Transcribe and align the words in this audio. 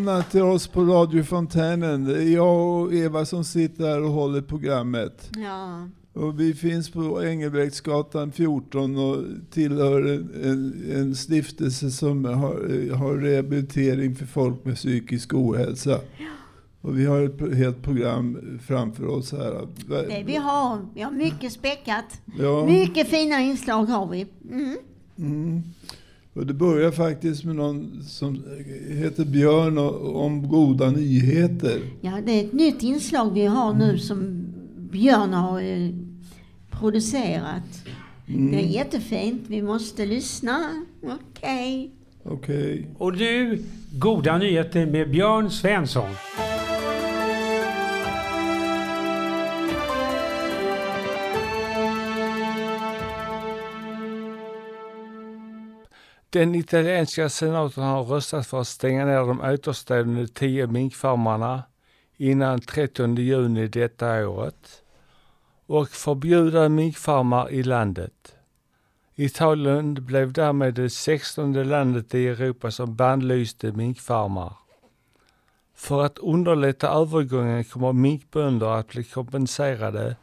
välkomna 0.00 0.22
till 0.22 0.42
oss 0.42 0.68
på 0.68 0.84
Radio 0.84 1.22
Fontänen. 1.22 2.04
Det 2.04 2.22
är 2.22 2.34
jag 2.34 2.82
och 2.82 2.94
Eva 2.94 3.24
som 3.24 3.44
sitter 3.44 3.84
här 3.84 4.02
och 4.02 4.10
håller 4.10 4.42
programmet. 4.42 5.30
Ja. 5.36 5.88
Och 6.12 6.40
vi 6.40 6.54
finns 6.54 6.90
på 6.90 7.24
Engelbrektsgatan 7.24 8.32
14 8.32 8.96
och 8.96 9.24
tillhör 9.50 10.02
en, 10.02 10.30
en, 10.44 10.90
en 10.96 11.14
stiftelse 11.14 11.90
som 11.90 12.24
har, 12.24 12.94
har 12.94 13.14
rehabilitering 13.14 14.16
för 14.16 14.26
folk 14.26 14.64
med 14.64 14.76
psykisk 14.76 15.34
ohälsa. 15.34 16.00
Och 16.80 16.98
vi 16.98 17.06
har 17.06 17.22
ett 17.22 17.56
helt 17.56 17.82
program 17.82 18.58
framför 18.66 19.06
oss 19.06 19.32
här. 19.32 19.66
Det 19.88 20.22
vi 20.26 20.36
har, 20.36 20.78
vi 20.94 21.02
har 21.02 21.12
mycket 21.12 21.52
späckat. 21.52 22.20
Ja. 22.38 22.66
Mycket 22.66 23.08
fina 23.08 23.40
inslag 23.40 23.84
har 23.84 24.06
vi. 24.06 24.26
Mm. 24.50 24.76
Mm. 25.18 25.62
Och 26.32 26.46
det 26.46 26.54
börjar 26.54 26.90
faktiskt 26.90 27.44
med 27.44 27.56
någon 27.56 28.02
som 28.02 28.44
heter 28.88 29.24
Björn 29.24 29.78
och, 29.78 30.24
om 30.24 30.48
goda 30.48 30.90
nyheter. 30.90 31.80
Ja, 32.00 32.18
det 32.26 32.32
är 32.32 32.44
ett 32.44 32.52
nytt 32.52 32.82
inslag 32.82 33.34
vi 33.34 33.46
har 33.46 33.74
nu 33.74 33.98
som 33.98 34.46
Björn 34.76 35.32
har 35.32 35.60
eh, 35.60 35.90
producerat. 36.70 37.86
Mm. 38.28 38.50
Det 38.50 38.56
är 38.56 38.66
jättefint. 38.66 39.42
Vi 39.46 39.62
måste 39.62 40.06
lyssna. 40.06 40.84
Okej. 41.02 41.90
Okej. 42.22 42.86
Och 42.98 43.16
nu, 43.16 43.62
goda 43.92 44.38
nyheter 44.38 44.86
med 44.86 45.10
Björn 45.10 45.50
Svensson. 45.50 46.10
Den 56.32 56.54
italienska 56.54 57.28
senaten 57.28 57.82
har 57.82 58.04
röstat 58.04 58.46
för 58.46 58.60
att 58.60 58.66
stänga 58.66 59.04
ner 59.04 59.26
de 59.26 59.40
återstående 59.40 60.28
tio 60.28 60.66
minkfarmarna 60.66 61.62
innan 62.16 62.60
30 62.60 63.18
juni 63.18 63.68
detta 63.68 64.28
året 64.28 64.82
och 65.66 65.88
förbjuda 65.88 66.68
minkfarmar 66.68 67.50
i 67.50 67.62
landet. 67.62 68.34
Italien 69.14 69.94
blev 69.94 70.32
därmed 70.32 70.74
det 70.74 70.90
sextonde 70.90 71.64
landet 71.64 72.14
i 72.14 72.28
Europa 72.28 72.70
som 72.70 72.96
bannlyste 72.96 73.72
minkfarmar. 73.72 74.52
För 75.74 76.02
att 76.02 76.18
underlätta 76.18 76.88
övergången 76.88 77.64
kommer 77.64 77.92
minkbönder 77.92 78.66
att 78.66 78.88
bli 78.88 79.04
kompenserade 79.04 80.16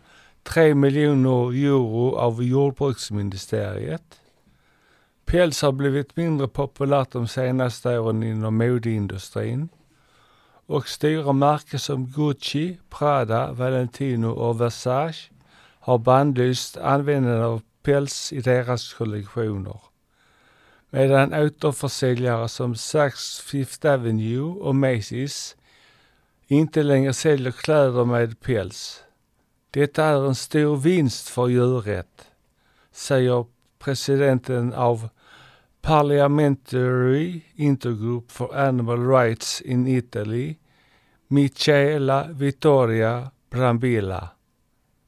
3 0.43 0.75
miljoner 0.75 1.51
euro 1.65 2.15
av 2.15 2.43
jordbruksministeriet. 2.43 4.21
Päls 5.27 5.61
har 5.61 5.71
blivit 5.71 6.17
mindre 6.17 6.47
populärt 6.47 7.11
de 7.11 7.27
senaste 7.27 7.99
åren 7.99 8.23
inom 8.23 8.57
modeindustrin 8.57 9.69
och 10.67 10.87
stora 10.87 11.33
märken 11.33 11.79
som 11.79 12.05
Gucci, 12.05 12.77
Prada, 12.89 13.51
Valentino 13.51 14.27
och 14.27 14.61
Versace 14.61 15.31
har 15.79 15.97
bannlyst 15.97 16.77
användandet 16.77 17.45
av 17.45 17.61
päls 17.83 18.33
i 18.33 18.41
deras 18.41 18.93
kollektioner. 18.93 19.81
Medan 20.89 21.33
återförsäljare 21.33 22.49
som 22.49 22.75
Saks 22.75 23.39
Fifth 23.39 23.87
Avenue 23.87 24.61
och 24.61 24.73
Macy's 24.73 25.55
inte 26.47 26.83
längre 26.83 27.13
säljer 27.13 27.51
kläder 27.51 28.05
med 28.05 28.39
päls. 28.39 29.03
Detta 29.71 30.05
är 30.05 30.27
en 30.27 30.35
stor 30.35 30.77
vinst 30.77 31.29
för 31.29 31.47
djurrätt, 31.47 32.27
säger 32.91 33.45
presidenten 33.79 34.73
av 34.73 35.09
Parliamentary 35.87 37.43
Intergroup 37.55 38.29
for 38.29 38.53
Animal 38.53 38.97
Rights 38.97 39.61
in 39.61 39.87
Italy, 39.87 40.59
Michela 41.29 42.27
Vittoria 42.29 43.31
Brambilla. 43.49 44.29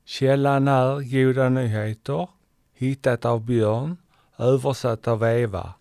Källan 0.05 0.67
är 0.67 1.01
Goda 1.01 1.49
Nyheter, 1.49 2.27
hittat 2.73 3.25
av 3.25 3.45
Björn, 3.45 3.97
översatt 4.37 5.07
av 5.07 5.23
Eva. 5.23 5.73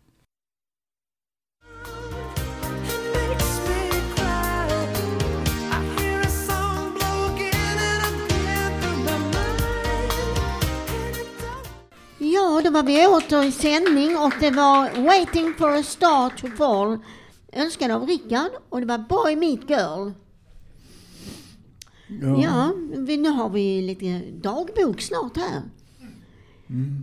Var 12.79 12.85
vi 12.85 13.07
åter 13.07 13.45
i 13.45 13.53
sändning 13.53 14.17
och 14.17 14.33
det 14.41 14.51
var 14.51 15.05
Waiting 15.05 15.55
for 15.55 15.75
a 15.75 15.83
star 15.83 16.31
to 16.31 16.47
fall 16.57 16.99
önskad 17.53 17.91
av 17.91 18.07
Rickard 18.07 18.51
och 18.69 18.81
det 18.81 18.87
var 18.87 18.99
Boy 18.99 19.37
Meet 19.37 19.71
Girl. 19.71 20.11
Ja, 22.43 22.73
vi, 22.97 23.17
nu 23.17 23.29
har 23.29 23.49
vi 23.49 23.83
lite 23.83 24.19
dagbok 24.31 25.01
snart 25.01 25.37
här. 25.37 25.63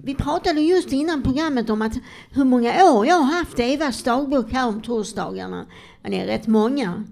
Vi 0.03 0.15
pratade 0.15 0.61
just 0.61 0.91
innan 0.91 1.23
programmet 1.23 1.69
om 1.69 1.81
att 1.81 1.93
hur 2.31 2.43
många 2.43 2.91
år 2.91 3.07
jag 3.07 3.15
har 3.15 3.33
haft 3.33 3.59
Evas 3.59 4.03
dagbok 4.03 4.51
här 4.51 4.67
om 4.67 4.81
torsdagarna. 4.81 5.65
Ja, 6.01 6.09
det 6.09 6.19
är 6.19 6.25
rätt 6.25 6.47
många. 6.47 7.03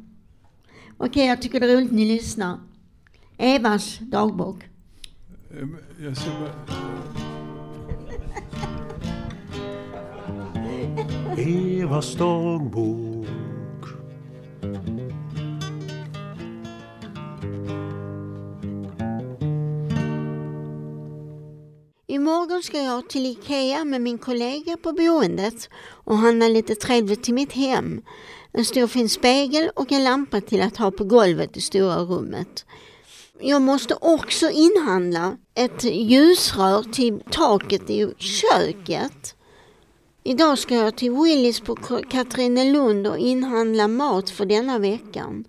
Okej, 0.97 1.27
jag 1.27 1.41
tycker 1.41 1.59
det 1.59 1.71
är 1.71 1.75
roligt 1.75 1.89
att 1.89 1.95
ni 1.95 2.05
lyssnar. 2.05 2.59
Evas 3.37 3.97
dagbok. 3.99 4.57
Jag 5.99 6.17
ska 6.17 6.29
bara... 6.29 7.32
Evas 11.37 12.15
dagbok. 12.15 13.27
Imorgon 22.07 22.63
ska 22.63 22.77
jag 22.77 23.09
till 23.09 23.25
Ikea 23.25 23.83
med 23.83 24.01
min 24.01 24.17
kollega 24.17 24.77
på 24.77 24.91
boendet 24.91 25.69
och 25.79 26.17
handla 26.17 26.47
lite 26.47 26.75
trevligt 26.75 27.23
till 27.23 27.33
mitt 27.33 27.51
hem. 27.51 28.01
En 28.51 28.65
stor 28.65 28.87
fin 28.87 29.09
spegel 29.09 29.69
och 29.75 29.91
en 29.91 30.03
lampa 30.03 30.41
till 30.41 30.61
att 30.61 30.77
ha 30.77 30.91
på 30.91 31.03
golvet 31.03 31.57
i 31.57 31.61
stora 31.61 31.99
rummet. 31.99 32.65
Jag 33.39 33.61
måste 33.61 33.95
också 34.01 34.49
inhandla 34.49 35.37
ett 35.55 35.83
ljusrör 35.83 36.83
till 36.83 37.23
taket 37.31 37.89
i 37.89 38.13
köket. 38.17 39.35
Idag 40.25 40.57
ska 40.57 40.75
jag 40.75 40.95
till 40.95 41.11
Willys 41.11 41.59
på 41.59 41.75
Katrinelund 42.09 43.07
och 43.07 43.17
inhandla 43.17 43.87
mat 43.87 44.29
för 44.29 44.45
denna 44.45 44.79
veckan. 44.79 45.45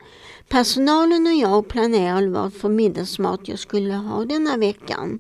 Personalen 0.49 1.27
och 1.27 1.33
jag 1.33 1.69
planerade 1.69 2.31
vad 2.31 2.55
för 2.55 2.69
middagsmat 2.69 3.49
jag 3.49 3.59
skulle 3.59 3.95
ha 3.95 4.25
denna 4.25 4.57
veckan. 4.57 5.19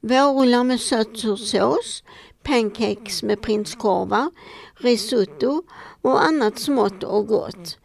Vårrullar 0.00 0.64
med 0.64 0.80
sötsursås, 0.80 2.02
pancakes 2.42 3.22
med 3.22 3.40
prinskorvar, 3.40 4.30
risotto 4.74 5.62
och 6.02 6.24
annat 6.24 6.58
smått 6.58 7.02
och 7.02 7.26
gott. 7.26 7.78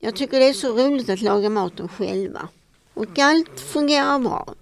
Jag 0.00 0.16
tycker 0.16 0.40
det 0.40 0.48
är 0.48 0.52
så 0.52 0.72
roligt 0.72 1.08
att 1.08 1.22
laga 1.22 1.50
maten 1.50 1.88
själva. 1.88 2.48
Och 2.94 3.18
allt 3.18 3.60
fungerar 3.60 4.18
bra. 4.18 4.54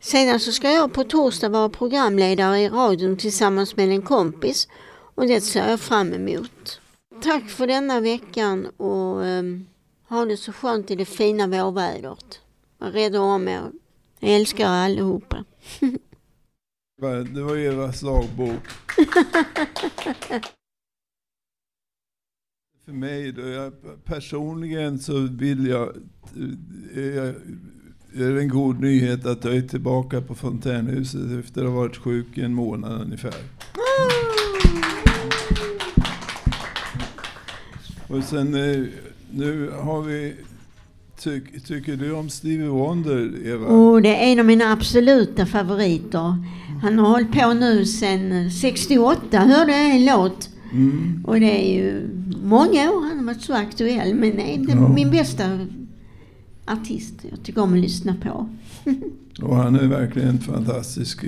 Sedan 0.00 0.40
så 0.40 0.52
ska 0.52 0.70
jag 0.70 0.92
på 0.92 1.04
torsdag 1.04 1.48
vara 1.48 1.68
programledare 1.68 2.60
i 2.60 2.68
radion 2.68 3.16
tillsammans 3.16 3.76
med 3.76 3.88
en 3.88 4.02
kompis 4.02 4.68
och 5.16 5.26
det 5.26 5.40
ser 5.40 5.68
jag 5.68 5.80
fram 5.80 6.12
emot. 6.12 6.80
Tack 7.22 7.50
för 7.50 7.66
denna 7.66 8.00
veckan 8.00 8.66
och 8.66 9.24
um, 9.24 9.66
ha 10.08 10.24
det 10.24 10.36
så 10.36 10.52
skönt 10.52 10.90
i 10.90 10.94
det 10.94 11.04
fina 11.04 11.46
vårvädret. 11.46 12.40
Var 12.78 12.90
rädda 12.90 13.20
om 13.20 13.48
er. 13.48 13.70
Jag 14.20 14.30
älskar 14.30 14.64
er 14.64 14.84
allihopa. 14.84 15.44
Det 17.34 17.42
var 17.42 17.56
Evas 17.56 18.00
dagbok. 18.00 18.68
För 22.84 22.92
mig 22.92 23.32
då, 23.32 23.48
jag, 23.48 23.72
personligen 24.04 24.98
så 24.98 25.20
vill 25.20 25.66
jag, 25.66 25.96
jag 26.94 27.34
är 28.14 28.32
det 28.32 28.40
en 28.40 28.48
god 28.48 28.80
nyhet 28.80 29.26
att 29.26 29.44
jag 29.44 29.56
är 29.56 29.62
tillbaka 29.62 30.20
på 30.20 30.34
Fontänhuset 30.34 31.44
efter 31.44 31.64
att 31.64 31.70
ha 31.70 31.76
varit 31.76 31.96
sjuk 31.96 32.38
i 32.38 32.42
en 32.42 32.54
månad 32.54 33.02
ungefär. 33.02 33.34
Och 38.08 38.24
sen 38.24 38.54
eh, 38.54 38.84
nu 39.30 39.70
har 39.82 40.02
vi, 40.02 40.34
tyck, 41.20 41.64
tycker 41.66 41.96
du 41.96 42.12
om 42.12 42.28
Stevie 42.28 42.68
Wonder 42.68 43.46
Eva? 43.46 43.66
Och 43.66 44.02
det 44.02 44.16
är 44.16 44.32
en 44.32 44.38
av 44.40 44.46
mina 44.46 44.72
absoluta 44.72 45.46
favoriter. 45.46 46.36
Han 46.82 46.98
har 46.98 47.06
hållit 47.08 47.32
på 47.32 47.52
nu 47.54 47.84
sedan 47.86 48.50
68, 48.50 49.38
hörde 49.38 49.72
jag 49.72 49.90
en 49.96 50.04
låt. 50.04 50.48
Mm. 50.72 51.24
Och 51.26 51.40
det 51.40 51.70
är 51.70 51.74
ju 51.74 52.08
många 52.44 52.90
år 52.92 53.08
han 53.08 53.18
har 53.18 53.24
varit 53.24 53.42
så 53.42 53.54
aktuell. 53.54 54.14
Men 54.14 54.36
det 54.36 54.54
är 54.54 54.68
Ja. 54.68 54.88
min 54.88 55.10
bästa 55.10 55.66
artist 56.66 57.14
jag 57.30 57.42
tycker 57.42 57.60
om 57.62 57.72
att 57.74 57.78
lyssna 57.80 58.14
på. 58.22 58.48
Och 59.42 59.56
han 59.56 59.74
är 59.76 59.86
verkligen 59.86 60.28
en 60.28 60.38
fantastisk 60.38 61.24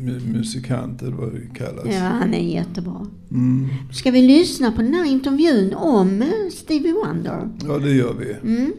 musikant 0.00 1.02
eller 1.02 1.16
vad 1.16 1.32
det 1.32 1.58
kallas. 1.58 1.86
Ja, 1.86 2.00
han 2.00 2.34
är 2.34 2.54
jättebra. 2.54 3.06
Mm. 3.30 3.68
Ska 3.92 4.10
vi 4.10 4.22
lyssna 4.22 4.72
på 4.72 4.82
den 4.82 4.94
här 4.94 5.04
intervjun 5.04 5.74
om 5.74 6.22
eh, 6.22 6.50
Stevie 6.52 6.92
Wonder? 6.92 7.48
Ja, 7.66 7.78
det 7.78 7.92
gör 7.92 8.14
vi. 8.14 8.32
Mm. 8.32 8.72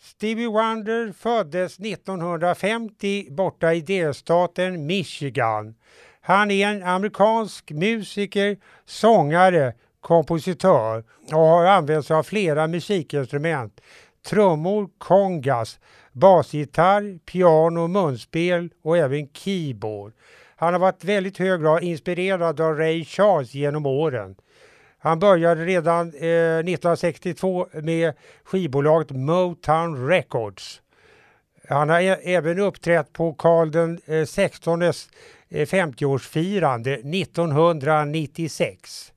Stevie 0.00 0.48
Wonder 0.48 1.12
föddes 1.12 1.78
1950 1.78 3.30
borta 3.30 3.74
i 3.74 3.80
delstaten 3.80 4.86
Michigan. 4.86 5.74
Han 6.20 6.50
är 6.50 6.68
en 6.68 6.82
amerikansk 6.82 7.70
musiker, 7.70 8.56
sångare, 8.86 9.72
kompositör 10.00 11.04
och 11.32 11.38
har 11.38 11.64
använt 11.64 12.06
sig 12.06 12.16
av 12.16 12.22
flera 12.22 12.66
musikinstrument. 12.66 13.80
Trummor, 14.26 14.88
kongas, 14.98 15.78
basgitarr, 16.16 17.18
piano, 17.18 17.86
munspel 17.86 18.70
och 18.82 18.98
även 18.98 19.28
keyboard. 19.28 20.12
Han 20.56 20.72
har 20.72 20.80
varit 20.80 21.04
väldigt 21.04 21.38
hög 21.38 21.60
grad 21.60 21.82
inspirerad 21.82 22.60
av 22.60 22.76
Ray 22.76 23.04
Charles 23.04 23.54
genom 23.54 23.86
åren. 23.86 24.36
Han 24.98 25.18
började 25.18 25.64
redan 25.64 26.08
eh, 26.08 26.58
1962 26.58 27.68
med 27.72 28.12
skivbolaget 28.44 29.10
Motown 29.10 30.08
Records. 30.08 30.82
Han 31.68 31.88
har 31.88 32.00
även 32.22 32.58
uppträtt 32.58 33.12
på 33.12 33.34
Karl 33.34 33.70
den 33.70 34.00
eh, 34.06 34.12
16s 34.12 35.08
eh, 35.48 35.66
50-årsfirande 35.66 36.92
1996. 37.22 39.12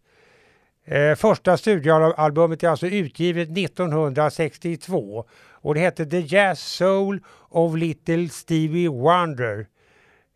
Eh, 0.85 1.15
första 1.15 1.57
studioalbumet 1.57 2.63
är 2.63 2.69
alltså 2.69 2.87
utgivet 2.87 3.57
1962 3.57 5.25
och 5.61 5.73
det 5.73 5.79
hette 5.79 6.05
The 6.05 6.19
Jazz 6.19 6.59
Soul 6.59 7.19
of 7.49 7.75
Little 7.75 8.29
Stevie 8.29 8.87
Wonder. 8.87 9.67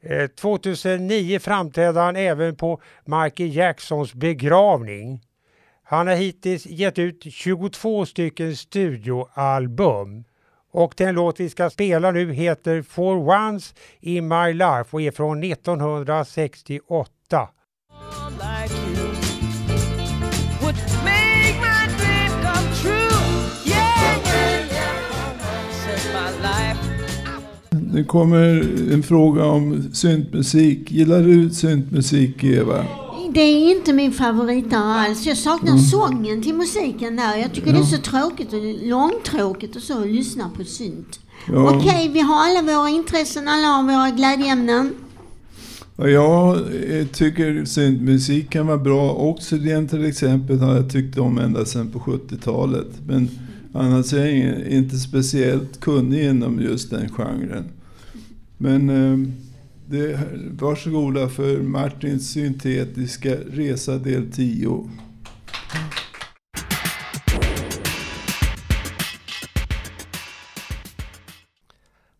Eh, 0.01 0.27
2009 0.27 1.39
framträdde 1.39 1.99
han 1.99 2.15
även 2.15 2.55
på 2.55 2.81
Michael 3.05 3.55
Jacksons 3.55 4.13
begravning. 4.13 5.21
Han 5.83 6.07
har 6.07 6.15
hittills 6.15 6.65
gett 6.65 6.99
ut 6.99 7.23
22 7.33 8.05
stycken 8.05 8.55
studioalbum. 8.55 10.23
Och 10.71 10.93
den 10.97 11.15
låt 11.15 11.39
vi 11.39 11.49
ska 11.49 11.69
spela 11.69 12.11
nu 12.11 12.33
heter 12.33 12.81
For 12.81 13.29
Once 13.29 13.75
in 13.99 14.27
My 14.27 14.53
Life 14.53 14.85
och 14.89 15.01
är 15.01 15.11
från 15.11 15.43
1968. 15.43 17.49
Nu 27.93 28.03
kommer 28.03 28.39
en 28.93 29.03
fråga 29.03 29.45
om 29.45 29.83
syntmusik. 29.93 30.91
Gillar 30.91 31.21
du 31.23 31.49
syntmusik, 31.49 32.43
Eva? 32.43 32.85
Det 33.33 33.39
är 33.41 33.75
inte 33.77 33.93
min 33.93 34.11
favorit 34.11 34.73
alls. 34.73 35.25
Jag 35.25 35.37
saknar 35.37 35.77
sången 35.77 36.41
till 36.41 36.53
musiken 36.53 37.15
där. 37.15 37.37
Jag 37.37 37.53
tycker 37.53 37.73
det 37.73 37.79
är 37.79 37.83
så 37.83 37.97
tråkigt 37.97 38.53
och 38.53 38.87
långtråkigt 38.87 39.75
och 39.75 39.81
så 39.81 40.01
att 40.01 40.07
lyssna 40.07 40.49
på 40.57 40.63
synt. 40.63 41.19
Ja. 41.47 41.75
Okej, 41.77 42.09
vi 42.13 42.19
har 42.19 42.35
alla 42.35 42.61
våra 42.61 42.89
intressen, 42.89 43.47
alla 43.47 43.67
har 43.67 43.83
våra 43.83 44.09
glädjeämnen. 44.09 44.93
Ja, 45.97 46.07
jag 46.07 46.57
eh, 46.89 47.05
tycker 47.07 47.65
syntmusik 47.65 48.49
kan 48.49 48.67
vara 48.67 48.77
bra. 48.77 49.11
Oxygen 49.11 49.87
till 49.87 50.05
exempel 50.05 50.59
har 50.59 50.75
jag 50.75 50.91
tyckt 50.91 51.17
om 51.17 51.37
ända 51.37 51.65
sedan 51.65 51.89
på 51.91 51.99
70-talet. 51.99 52.87
Men 53.07 53.29
annars 53.73 54.13
är 54.13 54.17
jag 54.17 54.31
ingen- 54.31 54.67
inte 54.67 54.97
speciellt 54.97 55.79
kunnig 55.79 56.29
inom 56.29 56.61
just 56.61 56.89
den 56.89 57.09
genren. 57.09 57.63
Men 58.63 58.89
eh, 58.89 59.29
det, 59.85 60.19
varsågoda 60.51 61.29
för 61.29 61.57
Martins 61.61 62.31
syntetiska 62.31 63.35
resa 63.35 63.97
del 63.97 64.31
10. 64.31 64.89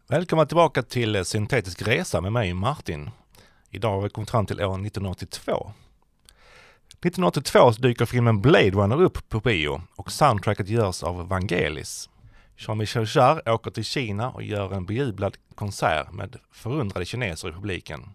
Välkomna 0.07 0.45
tillbaka 0.45 0.83
till 0.83 1.25
Syntetisk 1.25 1.81
resa 1.81 2.21
med 2.21 2.31
mig 2.31 2.53
Martin. 2.53 3.09
Idag 3.69 3.91
har 3.91 4.01
vi 4.01 4.09
kommit 4.09 4.29
fram 4.29 4.45
till 4.45 4.61
år 4.61 4.73
1982. 4.73 5.71
1982 6.89 7.73
så 7.73 7.81
dyker 7.81 8.05
filmen 8.05 8.41
Blade 8.41 8.71
Runner 8.71 9.01
upp 9.01 9.29
på 9.29 9.39
bio 9.39 9.81
och 9.95 10.11
soundtracket 10.11 10.69
görs 10.69 11.03
av 11.03 11.27
Vangelis. 11.27 12.09
Jean-Michel 12.57 13.05
Jarre 13.07 13.53
åker 13.53 13.71
till 13.71 13.83
Kina 13.83 14.29
och 14.31 14.43
gör 14.43 14.73
en 14.73 14.85
bejublad 14.85 15.37
konsert 15.55 16.11
med 16.11 16.35
förundrade 16.51 17.05
kineser 17.05 17.49
i 17.49 17.51
publiken. 17.51 18.09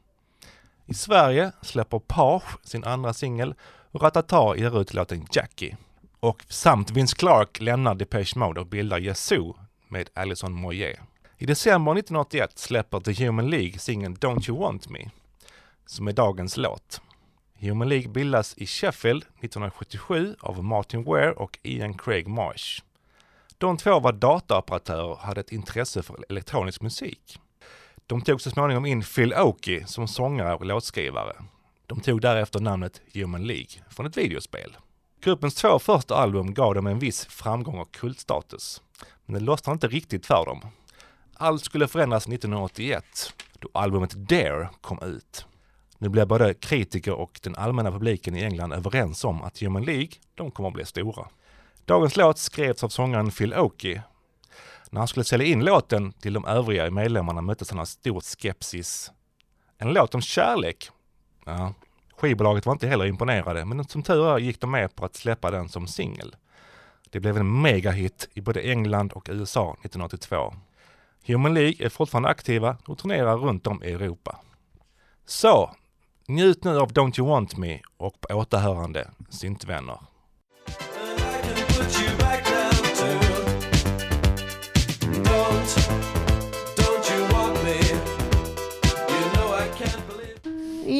I 0.87 0.95
Sverige 0.95 1.53
släpper 1.63 1.99
Page 1.99 2.57
sin 2.63 2.85
andra 2.85 3.13
singel 3.13 3.55
och 3.91 4.03
Ratata 4.03 4.57
ger 4.57 4.81
ut 4.81 4.95
låten 4.95 5.27
Jackie. 5.33 5.77
Och 6.21 6.45
samt 6.49 6.91
Vince 6.91 7.17
Clark 7.17 7.61
lämnar 7.61 7.95
Depeche 7.95 8.39
Mode 8.39 8.61
och 8.61 8.67
bildar 8.67 8.99
Yazoo 8.99 9.57
med 9.89 10.11
Alison 10.15 10.53
Moyet. 10.53 11.01
I 11.39 11.47
december 11.47 11.93
1981 11.93 12.59
släpper 12.59 13.01
The 13.01 13.25
Human 13.25 13.51
League 13.51 13.79
singeln 13.79 14.17
Don't 14.17 14.49
You 14.49 14.59
Want 14.59 14.89
Me, 14.89 15.11
som 15.87 16.09
är 16.09 16.13
dagens 16.13 16.57
låt. 16.57 17.01
Human 17.61 17.89
League 17.89 18.09
bildas 18.09 18.55
i 18.57 18.67
Sheffield 18.67 19.23
1977 19.23 20.37
av 20.41 20.65
Martin 20.65 21.05
Ware 21.05 21.33
och 21.33 21.59
Ian 21.63 21.99
Craig 21.99 22.29
Marsh. 22.29 22.83
De 23.61 23.77
två 23.77 24.01
var 24.01 24.13
dataoperatörer 24.13 25.05
och 25.05 25.19
hade 25.19 25.41
ett 25.41 25.53
intresse 25.53 26.03
för 26.03 26.25
elektronisk 26.29 26.81
musik. 26.81 27.41
De 28.07 28.23
tog 28.23 28.41
så 28.41 28.51
småningom 28.51 28.87
in 28.87 29.03
Phil 29.03 29.35
Oakey 29.35 29.85
som 29.87 30.09
sångare 30.09 30.55
och 30.55 30.65
låtskrivare. 30.65 31.37
De 31.87 32.01
tog 32.01 32.21
därefter 32.21 32.61
namnet 32.61 33.01
Human 33.15 33.47
League 33.47 33.83
från 33.91 34.07
ett 34.07 34.17
videospel. 34.17 34.77
Gruppens 35.21 35.55
två 35.55 35.79
första 35.79 36.15
album 36.17 36.55
gav 36.55 36.75
dem 36.75 36.87
en 36.87 36.99
viss 36.99 37.27
framgång 37.27 37.79
och 37.79 37.93
kultstatus. 37.93 38.83
Men 39.25 39.35
det 39.35 39.41
lossnade 39.41 39.75
inte 39.75 39.89
riktigt 39.89 40.27
för 40.27 40.45
dem. 40.47 40.61
Allt 41.35 41.65
skulle 41.65 41.89
förändras 41.89 42.29
1981 42.29 43.05
då 43.59 43.69
albumet 43.73 44.13
Dare 44.13 44.69
kom 44.81 44.99
ut. 45.03 45.47
Nu 45.99 46.09
blev 46.09 46.27
både 46.27 46.55
kritiker 46.55 47.13
och 47.13 47.41
den 47.43 47.57
allmänna 47.57 47.93
publiken 47.93 48.37
i 48.37 48.43
England 48.43 48.73
överens 48.73 49.25
om 49.25 49.43
att 49.43 49.63
Human 49.63 49.85
League, 49.85 50.11
de 50.35 50.51
kommer 50.51 50.69
att 50.69 50.75
bli 50.75 50.85
stora. 50.85 51.29
Dagens 51.89 52.17
låt 52.17 52.39
skrevs 52.39 52.85
av 52.85 52.89
sångaren 52.89 53.31
Phil 53.31 53.55
Oakey. 53.55 54.01
När 54.91 55.01
han 55.01 55.09
skulle 55.09 55.25
sälja 55.25 55.47
in 55.47 55.65
låten 55.65 56.13
till 56.13 56.33
de 56.33 56.45
övriga 56.45 56.91
medlemmarna 56.91 57.41
möttes 57.41 57.71
han 57.71 57.81
av 57.81 57.85
stor 57.85 58.21
skepsis. 58.21 59.11
En 59.79 59.93
låt 59.93 60.15
om 60.15 60.21
kärlek? 60.21 60.91
Ja, 61.47 61.75
skivbolaget 62.17 62.67
var 62.67 62.73
inte 62.73 62.89
heller 62.89 63.07
imponerade, 63.07 63.65
men 63.65 63.85
som 63.85 64.03
tur 64.03 64.29
är 64.29 64.39
gick 64.39 64.61
de 64.61 64.71
med 64.71 64.95
på 64.95 65.05
att 65.05 65.17
släppa 65.17 65.51
den 65.51 65.69
som 65.69 65.87
singel. 65.87 66.37
Det 67.11 67.21
blev 67.21 67.37
en 67.37 67.61
megahit 67.63 68.29
i 68.35 68.41
både 68.41 68.61
England 68.61 69.13
och 69.13 69.29
USA 69.31 69.71
1982. 69.71 70.55
Human 71.27 71.55
League 71.55 71.87
är 71.87 71.89
fortfarande 71.89 72.29
aktiva 72.29 72.77
och 72.87 72.99
turnerar 72.99 73.37
runt 73.37 73.67
om 73.67 73.83
i 73.83 73.93
Europa. 73.93 74.41
Så, 75.27 75.75
njut 76.27 76.65
nu 76.65 76.79
av 76.79 76.93
Don't 76.93 77.21
You 77.21 77.29
Want 77.29 77.57
Me 77.57 77.81
och 77.97 78.21
på 78.21 78.35
återhörande 78.35 79.11
syntvänner. 79.31 79.99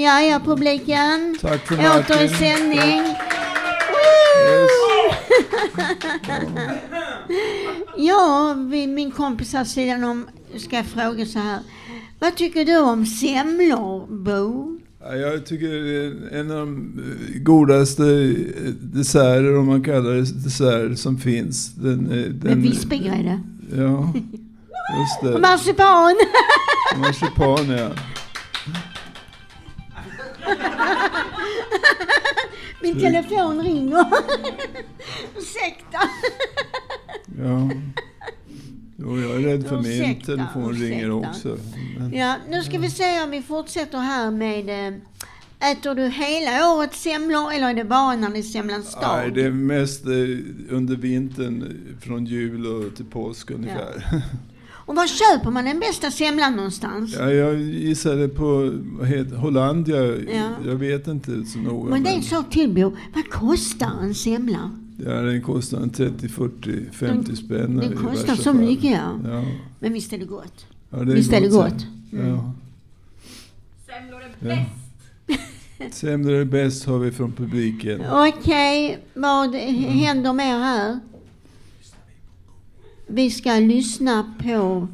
Ja, 0.05 0.21
ja, 0.21 0.41
publiken. 0.45 1.37
Tack 1.41 1.67
för 1.67 1.75
Åter 1.75 1.85
i 1.85 2.29
Martin. 2.29 2.29
sändning. 2.29 3.01
Yes. 4.49 4.71
Ja, 7.97 8.55
min 8.89 9.11
kompis 9.11 9.53
här 9.53 9.65
sidan 9.65 10.05
om 10.05 10.27
ska 10.57 10.77
jag 10.77 10.87
fråga 10.87 11.27
så 11.27 11.39
här. 11.39 11.59
Vad 12.19 12.37
tycker 12.37 12.65
du 12.65 12.79
om 12.79 13.07
semlor, 13.07 14.07
Bo? 14.25 14.79
Ja, 15.01 15.15
Jag 15.17 15.47
tycker 15.47 15.69
det 15.69 16.07
är 16.07 16.41
en 16.41 16.51
av 16.51 16.57
de 16.57 16.99
eh, 17.35 17.41
godaste 17.43 18.03
eh, 18.05 18.73
desserter, 18.81 19.59
om 19.59 19.67
man 19.67 19.83
kallar 19.85 20.11
det 20.15 20.45
dessert, 20.45 20.99
som 20.99 21.19
finns. 21.19 21.75
Den, 21.75 22.07
eh, 22.07 22.17
Med 22.17 22.31
den, 22.35 22.63
vispgrädde? 22.63 23.41
Ja, 23.77 24.13
just 25.01 25.23
Och 25.23 25.31
det. 25.33 25.39
marsipan? 25.39 26.17
Marsipan, 26.97 27.69
ja. 27.79 27.89
Min 32.83 33.01
telefon 33.01 33.63
ringer. 33.63 33.99
Ursäkta. 35.39 35.99
ja. 37.39 37.71
Jo, 39.01 39.21
jag 39.21 39.31
är 39.31 39.39
rädd 39.41 39.69
för 39.69 39.77
min 39.77 39.87
Ursäkta, 39.87 40.27
telefon 40.27 40.73
ringer 40.73 41.19
ursäkta. 41.19 41.31
också. 41.31 41.59
Men, 41.99 42.13
Ja, 42.13 42.35
nu 42.49 42.63
ska 42.63 42.79
vi 42.79 42.91
se 42.91 43.23
om 43.23 43.31
vi 43.31 43.43
fortsätter 43.43 43.99
här 43.99 44.31
med 44.31 44.89
eh, 44.89 44.95
Äter 45.71 45.95
du 45.95 46.07
hela 46.09 46.73
året 46.75 46.95
semlor 46.95 47.53
eller 47.53 47.69
är 47.71 47.75
det 47.75 47.85
bara 47.85 48.17
när 48.17 48.31
det 48.31 48.39
är 48.39 48.43
semlans 48.43 48.95
dag? 48.95 49.17
Nej, 49.17 49.31
det 49.31 49.43
är 49.43 49.51
mest 49.51 50.07
eh, 50.07 50.13
under 50.77 50.97
vintern 50.97 51.63
eh, 51.63 52.01
från 52.07 52.27
jul 52.27 52.67
och 52.67 52.97
till 52.97 53.05
påsk 53.05 53.51
ungefär. 53.51 54.05
Och 54.89 54.97
var 54.97 55.07
köper 55.07 55.51
man 55.51 55.65
den 55.65 55.81
bästa 55.81 56.11
semlan 56.11 56.57
någonstans? 56.57 57.15
Ja, 57.19 57.33
jag 57.33 57.61
gissade 57.61 58.29
på 58.29 58.73
Hollandia. 59.37 60.07
Ja. 60.07 60.51
Jag 60.67 60.75
vet 60.75 61.07
inte 61.09 61.45
så 61.45 61.59
noga. 61.59 61.91
Men 61.91 62.03
det 62.03 62.11
är 62.11 62.15
en 62.15 62.23
sak 62.23 62.51
till 62.51 62.75
Bo. 62.75 62.97
Vad 63.15 63.31
kostar 63.31 63.93
en 64.03 64.15
semla? 64.15 64.71
Ja, 65.05 65.13
den 65.13 65.43
kostar 65.43 65.79
en 65.81 65.91
30, 65.91 66.29
40, 66.29 66.91
50 66.93 67.37
spänn. 67.37 67.77
Den 67.77 67.97
kostar 67.97 68.35
så 68.37 68.43
fall. 68.43 68.55
mycket 68.55 68.91
ja. 68.91 69.19
Ja, 69.25 69.45
Men 69.79 69.93
visst 69.93 70.13
är 70.13 70.19
det 70.19 70.25
gott? 70.25 70.67
ja 70.91 70.99
det 70.99 71.13
är 71.13 71.17
Visst 71.17 71.33
är 71.33 71.41
det 71.41 71.49
gott. 71.49 71.71
gott? 71.73 71.87
Mm. 72.13 72.29
Ja. 72.29 72.53
Ja. 74.41 74.57
Semlor 75.93 76.35
är 76.35 76.45
bäst 76.45 76.85
har 76.87 76.99
vi 76.99 77.11
från 77.11 77.33
publiken. 77.33 78.03
Okej, 78.13 78.99
vad 79.15 79.55
händer 79.55 80.33
mer 80.33 80.59
här? 80.59 80.99
Vi 83.09 83.31
ska 83.31 83.55
lyssna 83.55 84.35
på 84.43 84.89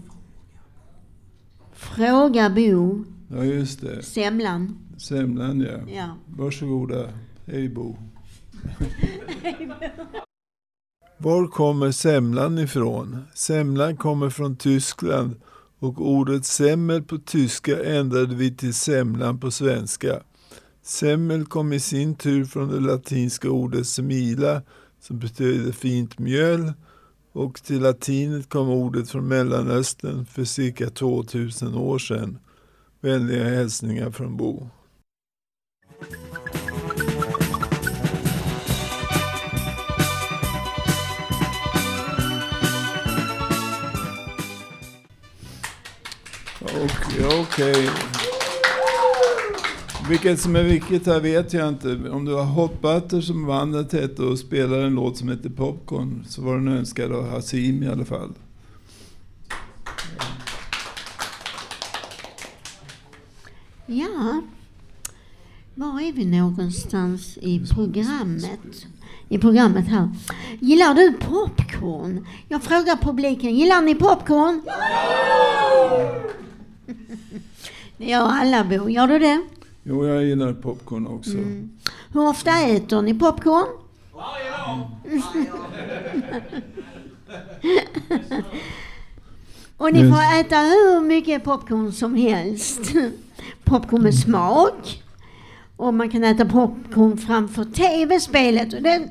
Fråga 1.72 2.50
Bo, 2.50 3.04
Ja, 3.28 3.44
just 3.44 3.80
det. 3.80 4.02
semlan. 4.02 4.78
Semlan, 4.98 5.60
ja. 5.60 5.92
Ja. 5.94 6.16
Varsågoda. 6.36 7.08
Hej 7.46 7.68
Bo. 7.68 7.96
Var 11.18 11.46
kommer 11.46 11.90
semlan 11.92 12.58
ifrån? 12.58 13.18
Semlan 13.34 13.96
kommer 13.96 14.30
från 14.30 14.56
Tyskland 14.56 15.34
och 15.78 16.08
ordet 16.10 16.44
semmel 16.44 17.02
på 17.02 17.18
tyska 17.18 17.84
ändrade 17.84 18.34
vi 18.34 18.54
till 18.56 18.74
semlan 18.74 19.40
på 19.40 19.50
svenska. 19.50 20.20
Semmel 20.82 21.44
kom 21.46 21.72
i 21.72 21.80
sin 21.80 22.14
tur 22.14 22.44
från 22.44 22.68
det 22.68 22.80
latinska 22.80 23.50
ordet 23.50 23.86
semila 23.86 24.62
som 25.00 25.18
betyder 25.18 25.72
fint 25.72 26.18
mjöl 26.18 26.72
och 27.34 27.62
till 27.62 27.82
latinet 27.82 28.48
kom 28.48 28.68
ordet 28.68 29.10
från 29.10 29.28
Mellanöstern 29.28 30.26
för 30.26 30.44
cirka 30.44 30.90
2000 30.90 31.74
år 31.74 31.98
sedan. 31.98 32.38
Vänliga 33.00 33.44
hälsningar 33.44 34.10
från 34.10 34.36
Bo. 34.36 34.68
Okej, 46.60 47.26
okej. 47.40 47.90
Vilket 50.08 50.40
som 50.40 50.56
är 50.56 50.62
vilket 50.62 51.06
här 51.06 51.20
vet 51.20 51.52
jag 51.52 51.68
inte. 51.68 52.10
Om 52.10 52.24
du 52.24 52.34
har 52.34 52.44
Hot 52.44 52.82
Butter 52.82 53.20
som 53.20 53.46
bandet 53.46 53.92
hette 53.92 54.22
och 54.22 54.38
spelar 54.38 54.78
en 54.78 54.94
låt 54.94 55.16
som 55.16 55.28
heter 55.28 55.50
Popcorn 55.50 56.24
så 56.28 56.42
var 56.42 56.54
den 56.54 56.68
önskad 56.68 57.12
av 57.12 57.30
Hasim 57.30 57.82
i 57.82 57.88
alla 57.88 58.04
fall. 58.04 58.32
Ja, 63.86 64.42
var 65.74 66.00
är 66.00 66.12
vi 66.12 66.24
någonstans 66.24 67.38
i 67.40 67.66
programmet? 67.74 68.86
I 69.28 69.38
programmet 69.38 69.86
här. 69.86 70.10
Gillar 70.60 70.94
du 70.94 71.12
popcorn? 71.12 72.26
Jag 72.48 72.62
frågar 72.62 72.96
publiken, 72.96 73.56
gillar 73.56 73.82
ni 73.82 73.94
popcorn? 73.94 74.62
Det 77.96 78.04
gör 78.04 78.28
alla 78.28 78.64
Bo, 78.64 78.88
gör 78.88 79.06
du 79.06 79.18
det? 79.18 79.42
Jo, 79.86 80.06
jag 80.06 80.24
gillar 80.24 80.52
popcorn 80.52 81.06
också. 81.06 81.36
Hur 82.12 82.28
ofta 82.28 82.50
äter 82.50 83.02
ni 83.02 83.14
popcorn? 83.14 83.66
Och 89.76 89.92
ni 89.92 90.10
får 90.10 90.40
äta 90.40 90.56
hur 90.56 91.00
mycket 91.00 91.44
popcorn 91.44 91.92
som 91.92 92.14
helst. 92.14 92.80
Popcorn 93.64 94.02
med 94.02 94.14
smak. 94.14 95.02
Och 95.76 95.94
man 95.94 96.10
kan 96.10 96.24
äta 96.24 96.44
popcorn 96.44 97.16
framför 97.18 97.64
tv-spelet. 97.64 98.74
Och 98.74 98.82
det 98.82 99.08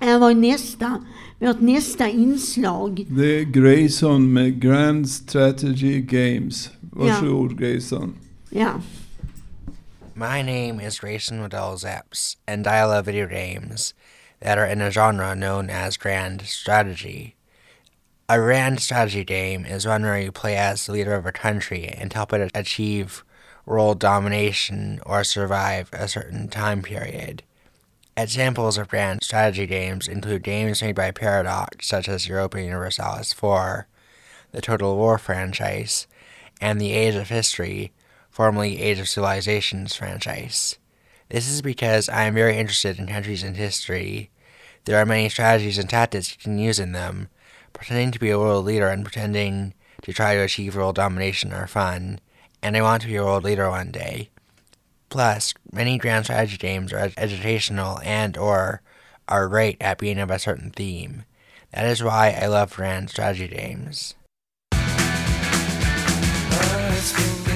är 0.00 0.18
vår 0.18 0.34
nästa, 0.34 1.04
vårt 1.38 1.60
nästa 1.60 2.08
inslag. 2.08 3.06
Det 3.08 3.40
är 3.40 3.44
Grayson 3.44 4.32
med 4.32 4.60
Grand 4.62 5.08
Strategy 5.08 6.00
Games. 6.00 6.70
Varsågod 6.80 7.58
Grayson. 7.58 8.14
Ja. 8.50 8.70
My 10.18 10.40
name 10.40 10.80
is 10.80 11.00
Grayson 11.00 11.42
Waddell 11.42 11.74
Zapps, 11.74 12.36
and 12.48 12.66
I 12.66 12.82
love 12.86 13.04
video 13.04 13.26
games 13.26 13.92
that 14.40 14.56
are 14.56 14.64
in 14.64 14.80
a 14.80 14.90
genre 14.90 15.34
known 15.34 15.68
as 15.68 15.98
Grand 15.98 16.40
Strategy. 16.46 17.36
A 18.26 18.38
Grand 18.38 18.80
Strategy 18.80 19.24
game 19.24 19.66
is 19.66 19.86
one 19.86 20.04
where 20.04 20.18
you 20.18 20.32
play 20.32 20.56
as 20.56 20.86
the 20.86 20.92
leader 20.92 21.12
of 21.12 21.26
a 21.26 21.32
country 21.32 21.88
and 21.88 22.10
help 22.10 22.32
it 22.32 22.50
achieve 22.54 23.24
world 23.66 23.98
domination 23.98 25.00
or 25.04 25.22
survive 25.22 25.90
a 25.92 26.08
certain 26.08 26.48
time 26.48 26.80
period. 26.80 27.42
Examples 28.16 28.78
of 28.78 28.88
Grand 28.88 29.22
Strategy 29.22 29.66
games 29.66 30.08
include 30.08 30.42
games 30.42 30.80
made 30.80 30.94
by 30.94 31.10
Paradox, 31.10 31.86
such 31.86 32.08
as 32.08 32.26
Europa 32.26 32.58
Universalis 32.62 33.34
4, 33.34 33.86
the 34.52 34.62
Total 34.62 34.96
War 34.96 35.18
franchise, 35.18 36.06
and 36.58 36.80
the 36.80 36.94
Age 36.94 37.16
of 37.16 37.28
History, 37.28 37.92
formerly 38.36 38.82
Age 38.82 38.98
of 38.98 39.08
Civilizations 39.08 39.96
franchise. 39.96 40.76
This 41.30 41.48
is 41.48 41.62
because 41.62 42.06
I 42.10 42.24
am 42.24 42.34
very 42.34 42.58
interested 42.58 42.98
in 42.98 43.06
countries 43.06 43.42
and 43.42 43.56
history. 43.56 44.28
There 44.84 45.00
are 45.00 45.06
many 45.06 45.30
strategies 45.30 45.78
and 45.78 45.88
tactics 45.88 46.32
you 46.32 46.36
can 46.36 46.58
use 46.58 46.78
in 46.78 46.92
them. 46.92 47.28
Pretending 47.72 48.10
to 48.10 48.18
be 48.18 48.28
a 48.28 48.38
world 48.38 48.66
leader 48.66 48.88
and 48.88 49.02
pretending 49.02 49.72
to 50.02 50.12
try 50.12 50.34
to 50.34 50.42
achieve 50.42 50.76
world 50.76 50.96
domination 50.96 51.50
are 51.54 51.66
fun, 51.66 52.20
and 52.62 52.76
I 52.76 52.82
want 52.82 53.00
to 53.02 53.08
be 53.08 53.16
a 53.16 53.24
world 53.24 53.42
leader 53.42 53.70
one 53.70 53.90
day. 53.90 54.28
Plus, 55.08 55.54
many 55.72 55.96
grand 55.96 56.26
strategy 56.26 56.58
games 56.58 56.92
are 56.92 57.10
educational 57.16 58.00
and 58.00 58.36
or 58.36 58.82
are 59.28 59.48
great 59.48 59.78
at 59.80 59.96
being 59.96 60.18
of 60.18 60.30
a 60.30 60.38
certain 60.38 60.72
theme. 60.72 61.24
That 61.72 61.86
is 61.86 62.04
why 62.04 62.38
I 62.38 62.48
love 62.48 62.76
grand 62.76 63.08
strategy 63.08 63.48
games. 63.48 64.14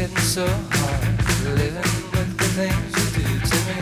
It's 0.02 0.08
been 0.08 0.16
getting 0.16 0.16
so 0.16 0.46
hard 0.46 1.56
living 1.58 2.10
with 2.12 2.38
the 2.38 2.48
things 2.56 2.90
you 2.96 3.06
do 3.16 3.28
to 3.50 3.56
me. 3.66 3.76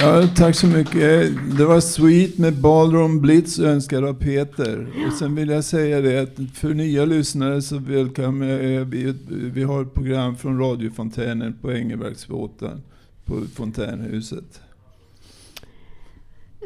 Ja, 0.00 0.28
tack 0.36 0.56
så 0.56 0.66
mycket. 0.66 1.32
Det 1.58 1.64
var 1.64 1.80
Sweet 1.80 2.38
med 2.38 2.54
Ballroom 2.54 3.20
Blitz 3.20 3.58
önskad 3.58 4.04
av 4.04 4.14
Peter. 4.14 4.86
Och 5.06 5.12
sen 5.12 5.34
vill 5.34 5.48
jag 5.48 5.64
säga 5.64 6.00
det 6.00 6.18
att 6.18 6.36
för 6.54 6.74
nya 6.74 7.04
lyssnare 7.04 7.62
så 7.62 7.78
välkomnar 7.78 8.46
jag 8.46 8.84
vi, 8.84 9.14
vi 9.28 9.62
har 9.62 9.82
ett 9.82 9.94
program 9.94 10.36
från 10.36 10.58
radiofontänen 10.58 11.58
på 11.62 11.70
Ängelbergsbåten 11.70 12.82
på 13.24 13.42
fontänhuset. 13.54 14.60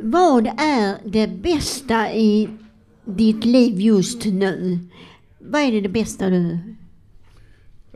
Vad 0.02 0.46
är 0.46 1.10
det 1.10 1.28
bästa 1.42 2.12
i 2.12 2.48
ditt 3.08 3.44
liv 3.44 3.80
just 3.80 4.24
nu? 4.24 4.78
Vad 5.38 5.60
är 5.62 5.72
det, 5.72 5.80
det 5.80 5.88
bästa 5.88 6.30
du 6.30 6.58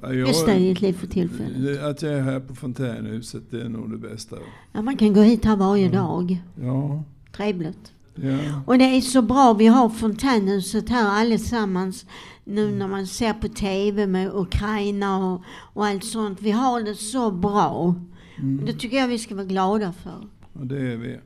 Ja, 0.02 0.12
jag- 0.14 0.28
bästa 0.28 0.56
i 0.56 0.68
ditt 0.68 0.80
liv 0.80 0.92
för 0.92 1.06
tillfället? 1.06 1.82
Att 1.82 2.02
jag 2.02 2.12
är 2.12 2.20
här 2.22 2.40
på 2.40 2.54
fontänhuset, 2.54 3.42
det 3.50 3.60
är 3.62 3.68
nog 3.68 3.90
det 3.90 4.08
bästa. 4.08 4.36
Ja, 4.72 4.82
man 4.82 4.96
kan 4.96 5.12
gå 5.14 5.20
hit 5.20 5.44
här 5.44 5.56
varje 5.56 5.88
dag. 5.88 6.42
Ja, 6.60 7.04
Trevligt. 7.36 7.92
ja. 8.14 8.62
Och 8.66 8.78
det 8.78 8.84
är 8.84 9.00
så 9.00 9.22
bra, 9.22 9.52
vi 9.52 9.66
har 9.66 9.88
fontänhuset 9.88 10.88
här 10.88 11.20
allesammans 11.20 12.06
nu 12.44 12.70
när 12.72 12.88
man 12.88 13.06
ser 13.06 13.32
på 13.32 13.48
TV 13.48 14.06
med 14.06 14.30
Ukraina 14.34 15.32
och, 15.32 15.42
och 15.48 15.86
allt 15.86 16.04
sånt. 16.04 16.42
Vi 16.42 16.50
har 16.50 16.82
det 16.82 16.94
så 16.94 17.30
bra. 17.30 17.94
Mm. 18.38 18.64
Det 18.66 18.72
tycker 18.72 18.96
jag 18.96 19.08
vi 19.08 19.18
ska 19.18 19.34
vara 19.34 19.44
glada 19.46 19.92
för. 19.92 20.28
Och 20.52 20.66
det 20.66 20.92
är 20.92 20.96
vi. 20.96 21.18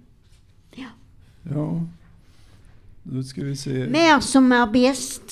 Ja. 0.74 0.86
Ja. 1.42 1.82
Då 3.08 3.22
ska 3.22 3.40
vi 3.44 3.56
se. 3.56 3.70
Mer 3.86 4.20
som 4.20 4.52
är 4.52 4.66
bäst. 4.66 5.22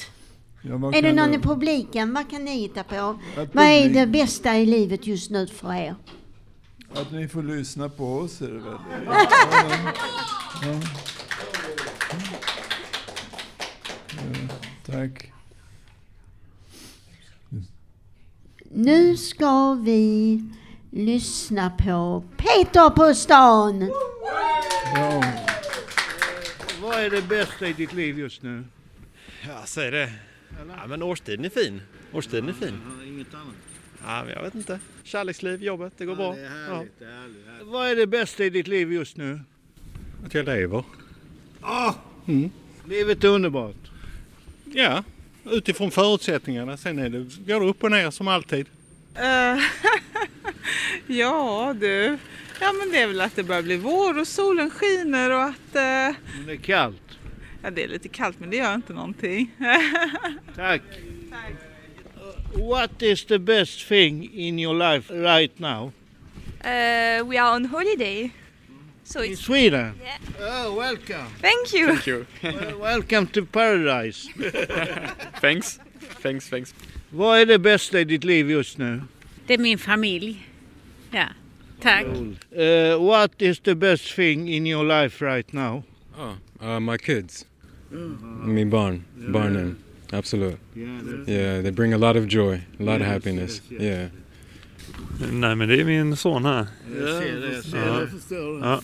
Ja, 0.62 0.74
Är 0.94 1.02
det 1.02 1.12
någon 1.12 1.30
det- 1.30 1.36
i 1.36 1.38
publiken? 1.40 2.14
Vad 2.14 2.30
kan 2.30 2.44
ni 2.44 2.50
hitta 2.60 2.82
på? 2.84 2.94
Att 3.36 3.54
Vad 3.54 3.64
är 3.64 3.82
publik- 3.88 3.94
det 3.94 4.06
bästa 4.06 4.56
i 4.58 4.66
livet 4.66 5.06
just 5.06 5.30
nu 5.30 5.46
för 5.46 5.72
er? 5.74 5.94
Att 6.94 7.12
ni 7.12 7.28
får 7.28 7.42
lyssna 7.42 7.88
på 7.88 8.16
oss 8.18 8.40
är 8.42 8.46
det 8.48 8.58
väl? 8.58 8.74
Ja. 10.62 10.80
Ja, 14.10 14.54
tack. 14.86 15.32
Nu 18.70 19.16
ska 19.16 19.74
vi 19.74 20.42
lyssna 20.90 21.70
på 21.70 22.24
Peter 22.36 22.90
på 22.90 23.14
stan. 23.14 23.90
Ja. 26.84 26.90
Vad 26.90 27.00
är 27.04 27.10
det 27.10 27.22
bästa 27.22 27.68
i 27.68 27.72
ditt 27.72 27.92
liv 27.92 28.18
just 28.18 28.42
nu? 28.42 28.64
Ja, 29.48 29.62
säg 29.66 29.90
det. 29.90 30.12
Ja, 30.78 30.86
men 30.86 31.02
årstiden 31.02 31.44
är 31.44 31.48
fin. 31.48 31.80
Årstiden 32.12 32.48
är 32.48 32.52
fin. 32.52 32.80
Inget 33.06 33.34
annat. 33.34 33.54
Ja, 34.06 34.24
men 34.24 34.34
jag 34.34 34.42
vet 34.42 34.54
inte. 34.54 34.78
Kärleksliv, 35.02 35.62
jobbet, 35.62 35.92
det 35.96 36.04
går 36.04 36.16
bra. 36.16 36.34
Det 36.34 36.40
är 36.40 36.48
härligt, 36.48 36.98
det 36.98 37.04
är 37.04 37.10
härligt. 37.10 37.66
Vad 37.66 37.88
är 37.90 37.96
det 37.96 38.06
bästa 38.06 38.44
i 38.44 38.50
ditt 38.50 38.66
liv 38.66 38.92
just 38.92 39.16
nu? 39.16 39.40
Att 40.26 40.34
jag 40.34 40.44
lever. 40.46 40.84
Ah, 41.60 41.94
Mm. 42.26 42.50
livet 42.88 43.24
är 43.24 43.28
underbart. 43.28 43.76
Ja, 44.64 45.04
utifrån 45.50 45.90
förutsättningarna. 45.90 46.76
Sen 46.76 46.98
är 46.98 47.08
det, 47.08 47.18
går 47.52 47.60
det 47.60 47.66
upp 47.66 47.84
och 47.84 47.90
ner 47.90 48.10
som 48.10 48.28
alltid. 48.28 48.66
Eh, 49.14 49.58
ja 51.06 51.74
du, 51.80 52.18
ja 52.64 52.72
men 52.72 52.90
det 52.92 52.98
är 52.98 53.06
väl 53.06 53.20
att 53.20 53.36
det 53.36 53.42
börjar 53.42 53.62
bli 53.62 53.76
vår 53.76 54.18
och 54.18 54.28
solen 54.28 54.70
skiner 54.70 55.30
och 55.30 55.42
att... 55.44 55.74
eh, 55.74 55.82
Men 56.36 56.46
det 56.46 56.52
är 56.52 56.56
kallt. 56.56 57.02
ja 57.62 57.70
det 57.70 57.84
är 57.84 57.88
lite 57.88 58.08
kallt 58.08 58.40
men 58.40 58.50
det 58.50 58.56
gör 58.56 58.74
inte 58.74 58.92
någonting. 58.92 59.50
Tack. 60.56 60.82
What 62.70 63.02
is 63.02 63.24
the 63.24 63.38
best 63.38 63.88
thing 63.88 64.30
in 64.32 64.58
your 64.58 64.74
life 64.74 65.10
right 65.14 65.58
now? 65.58 65.92
Uh, 66.64 67.24
we 67.30 67.36
are 67.40 67.56
on 67.56 67.64
holiday. 67.66 68.30
So 69.04 69.22
In 69.24 69.32
it's 69.32 69.40
Sweden? 69.44 69.92
Yeah. 70.02 70.66
Oh, 70.66 70.78
welcome. 70.78 71.26
Thank 71.40 71.74
you. 71.74 71.86
Thank 71.88 72.06
you. 72.06 72.26
Well, 72.42 72.78
welcome 72.80 73.26
to 73.26 73.44
paradise. 73.46 74.28
thanks. 75.40 75.80
Thanks, 76.22 76.48
thanks. 76.48 76.74
Vad 77.10 77.38
är 77.40 77.46
det 77.46 77.58
bästa 77.58 78.00
i 78.00 78.04
ditt 78.04 78.24
liv 78.24 78.50
just 78.50 78.78
nu? 78.78 79.02
Det 79.46 79.54
är 79.54 79.58
min 79.58 79.78
familj. 79.78 80.48
Ja, 81.10 81.26
tack. 81.84 82.06
Uh, 82.06 82.96
what 83.10 83.30
is 83.38 83.60
the 83.60 83.74
best 83.74 84.14
thing 84.14 84.48
in 84.48 84.66
your 84.66 84.84
life 84.84 85.24
right 85.24 85.52
now? 85.52 85.82
Oh, 86.18 86.34
uh, 86.66 86.80
my 86.80 86.98
kids. 86.98 87.46
Mm. 87.92 88.46
Min 88.46 88.70
barn. 88.70 89.04
Barnen. 89.32 89.76
Absolut. 90.12 90.56
Yeah, 90.76 91.00
Yeah, 91.26 91.62
they 91.62 91.70
bring 91.72 91.94
a 91.94 91.98
lot 91.98 92.16
of 92.16 92.26
joy, 92.28 92.54
a 92.80 92.82
lot 92.82 92.94
of 93.00 93.06
Yes, 93.06 93.12
happiness. 93.12 93.62
yes, 93.70 93.80
yes. 93.82 93.82
Yeah. 93.82 94.08
Nej, 95.32 95.54
men 95.56 95.68
det 95.68 95.80
är 95.80 95.84
min 95.84 96.16
son 96.16 96.44
här. 96.44 96.66
Jag 96.98 97.22
ser 97.22 97.40
det, 97.40 97.54
jag 97.54 97.64
ser 97.64 97.78
Ja. 97.78 97.84
det. 97.84 98.00
Jag 98.00 98.10
förstår 98.10 98.60
det. 98.60 98.66
Ja. 98.66 98.80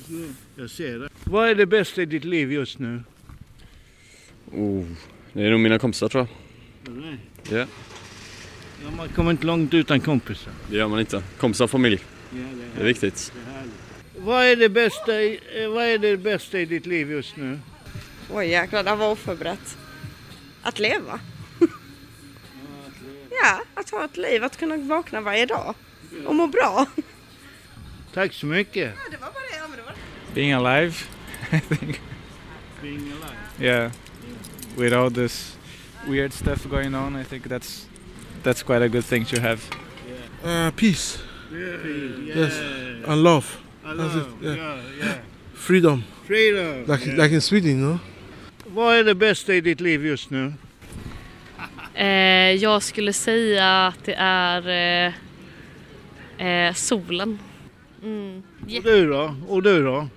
Jag 0.57 0.71
ser 0.71 0.99
det. 0.99 1.09
Vad 1.25 1.49
är 1.49 1.55
det 1.55 1.67
bästa 1.67 2.03
i 2.03 2.07
ditt 2.07 2.25
liv 2.25 2.53
just 2.53 2.79
nu? 2.79 3.03
Oh, 4.53 4.85
det 5.33 5.43
är 5.43 5.51
nog 5.51 5.61
mina 5.61 5.79
kompisar 5.79 6.09
tror 6.09 6.27
jag. 6.85 7.59
Ja, 7.59 7.67
Ja, 8.85 8.91
man 8.97 9.09
kommer 9.09 9.31
inte 9.31 9.47
långt 9.47 9.75
utan 9.75 10.01
kompisar. 10.01 10.53
det 10.71 10.77
gör 10.77 10.89
man 10.89 11.01
inte. 11.01 11.23
Kompisar 11.39 11.65
och 11.65 11.71
familj. 11.71 12.01
Ja, 12.31 12.39
Det 12.75 12.81
är 12.81 12.85
viktigt. 12.85 13.33
Vad 14.17 14.45
är 14.45 14.57
det 14.57 14.69
bästa 14.69 15.23
i, 15.23 15.41
eh, 15.55 15.69
vad 15.69 15.85
är 15.85 15.99
det 15.99 16.17
bästa 16.17 16.61
i 16.61 16.65
ditt 16.65 16.87
liv 16.87 17.11
just 17.11 17.37
nu? 17.37 17.59
Oj 18.31 18.47
jäklar, 18.47 18.83
det 18.83 18.95
var 18.95 19.11
oförberett. 19.11 19.77
Att 20.63 20.79
leva. 20.79 21.21
ja, 23.43 23.61
att 23.75 23.91
ha 23.91 24.05
ett 24.05 24.17
liv, 24.17 24.45
att 24.45 24.57
kunna 24.57 24.77
vakna 24.77 25.21
varje 25.21 25.47
dag 25.47 25.75
och 26.27 26.35
må 26.35 26.47
bra. 26.47 26.87
Tack 28.15 28.33
så 28.33 28.47
mycket. 28.47 28.95
det 29.11 29.17
var 29.17 29.27
bara 29.27 29.45
det. 29.51 29.57
Ja, 29.57 29.69
men 29.69 29.79
det 29.79 29.83
var... 29.83 29.95
being 30.35 30.53
alive, 30.53 30.95
I 31.53 31.61
think. 31.61 32.01
Being 32.83 33.13
alive. 33.13 33.37
Yeah, 33.61 33.93
with 34.77 34.97
all 34.97 35.11
this 35.11 35.57
weird 36.07 36.33
stuff 36.33 36.67
going 36.71 36.95
on, 36.95 37.17
I 37.17 37.25
think 37.25 37.49
that's 37.49 37.87
that's 38.43 38.63
quite 38.63 38.83
a 38.83 38.89
good 38.89 39.05
thing 39.05 39.25
to 39.25 39.41
have. 39.41 39.61
Uh, 40.45 40.71
peace. 40.77 41.19
Yeah. 41.53 42.37
Yes. 42.37 42.61
And 43.07 43.23
love. 43.23 43.59
I 43.85 43.95
That's 43.95 44.15
it, 44.15 44.19
love, 44.19 44.43
yeah. 44.43 44.55
yeah, 44.55 44.83
yeah. 44.99 45.15
Freedom. 45.55 46.05
Freedom. 46.27 46.87
Like 46.87 47.07
yeah. 47.07 47.17
like 47.17 47.33
in 47.33 47.41
Sweden, 47.41 47.81
know? 47.81 47.99
Vad 48.65 48.97
är 48.97 49.05
det 49.05 49.15
bästa 49.15 49.55
i 49.55 49.61
ditt 49.61 49.81
liv 49.81 50.07
just 50.07 50.31
nu? 50.31 50.53
Eh, 51.95 52.53
jag 52.53 52.83
skulle 52.83 53.13
säga 53.13 53.87
att 53.87 54.05
det 54.05 54.15
är 54.19 54.69
eh, 56.39 56.47
eh, 56.47 56.75
solen. 56.75 57.39
Mm. 58.03 58.43
Och 58.63 58.83
du 58.83 59.09
då? 59.09 59.37
Och 59.49 59.63
du 59.63 59.85
då? 59.85 60.09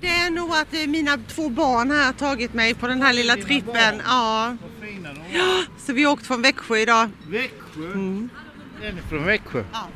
Det 0.00 0.08
är 0.08 0.30
nog 0.30 0.50
att 0.50 0.74
eh, 0.74 0.86
mina 0.86 1.18
två 1.28 1.48
barn 1.48 1.90
här 1.90 2.06
har 2.06 2.12
tagit 2.12 2.54
mig 2.54 2.74
på 2.74 2.86
den 2.86 3.02
här 3.02 3.12
lilla 3.12 3.36
trippen. 3.36 4.02
Ja. 4.06 4.56
ja. 5.32 5.64
Så 5.78 5.92
vi 5.92 6.04
har 6.04 6.12
åkt 6.12 6.26
från 6.26 6.42
Växjö 6.42 6.78
idag. 6.78 7.10
Växjö? 7.28 7.86
Mm. 7.86 8.28
Är 8.82 8.92
ni 8.92 9.00
från 9.00 9.24
Växjö? 9.24 9.64
Ja. 9.72 9.88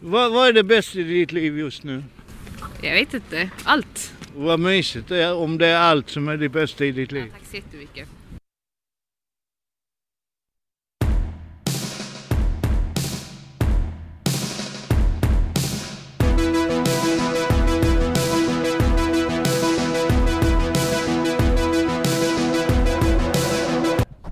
Vad, 0.00 0.32
vad 0.32 0.48
är 0.48 0.52
det 0.52 0.62
bästa 0.62 0.98
i 0.98 1.02
ditt 1.02 1.32
liv 1.32 1.58
just 1.58 1.84
nu? 1.84 2.04
Jag 2.82 2.92
vet 2.92 3.14
inte, 3.14 3.50
allt. 3.64 4.12
Vad 4.36 4.60
mysigt 4.60 5.08
det 5.08 5.22
är 5.22 5.34
om 5.34 5.58
det 5.58 5.66
är 5.66 5.76
allt 5.78 6.10
som 6.10 6.28
är 6.28 6.36
det 6.36 6.48
bästa 6.48 6.84
i 6.84 6.92
ditt 6.92 7.12
liv. 7.12 7.30
Tack 7.32 7.42
så 7.50 7.56
jättemycket. 7.56 8.08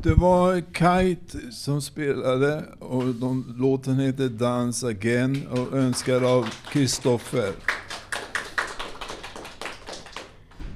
Det 0.08 0.14
var 0.14 0.62
Kite 0.72 1.52
som 1.52 1.82
spelade 1.82 2.64
och 2.78 3.04
de, 3.06 3.54
låten 3.58 3.98
heter 3.98 4.28
Dance 4.28 4.86
Again 4.86 5.46
och 5.50 5.78
önskad 5.78 6.24
av 6.24 6.46
Kristoffer. 6.72 7.52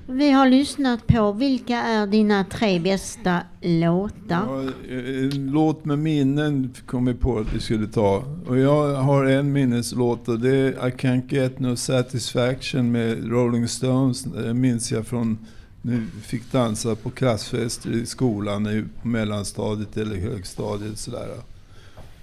Vi 0.06 0.30
har 0.30 0.48
lyssnat 0.48 1.06
på 1.06 1.32
vilka 1.32 1.76
är 1.76 2.06
dina 2.06 2.44
tre 2.44 2.80
bästa 2.80 3.40
låtar? 3.60 4.46
Ja, 4.46 4.62
en 4.88 5.50
låt 5.50 5.84
med 5.84 5.98
minnen 5.98 6.74
kom 6.86 7.04
vi 7.04 7.14
på 7.14 7.38
att 7.38 7.54
vi 7.54 7.60
skulle 7.60 7.86
ta. 7.86 8.24
Och 8.46 8.58
jag 8.58 8.94
har 8.94 9.24
en 9.24 9.52
minneslåt 9.52 10.28
och 10.28 10.40
det 10.40 10.56
är 10.56 10.88
I 10.88 10.90
Can't 10.90 11.34
Get 11.34 11.58
No 11.58 11.76
Satisfaction 11.76 12.92
med 12.92 13.30
Rolling 13.30 13.68
Stones. 13.68 14.22
Det 14.22 14.54
minns 14.54 14.92
jag 14.92 15.06
från 15.06 15.38
vi 15.82 16.06
fick 16.22 16.52
dansa 16.52 16.94
på 16.94 17.10
klassfester 17.10 17.90
i 17.90 18.06
skolan, 18.06 18.88
på 19.02 19.08
mellanstadiet 19.08 19.96
eller 19.96 20.16
högstadiet. 20.16 20.98
Sådär. 20.98 21.28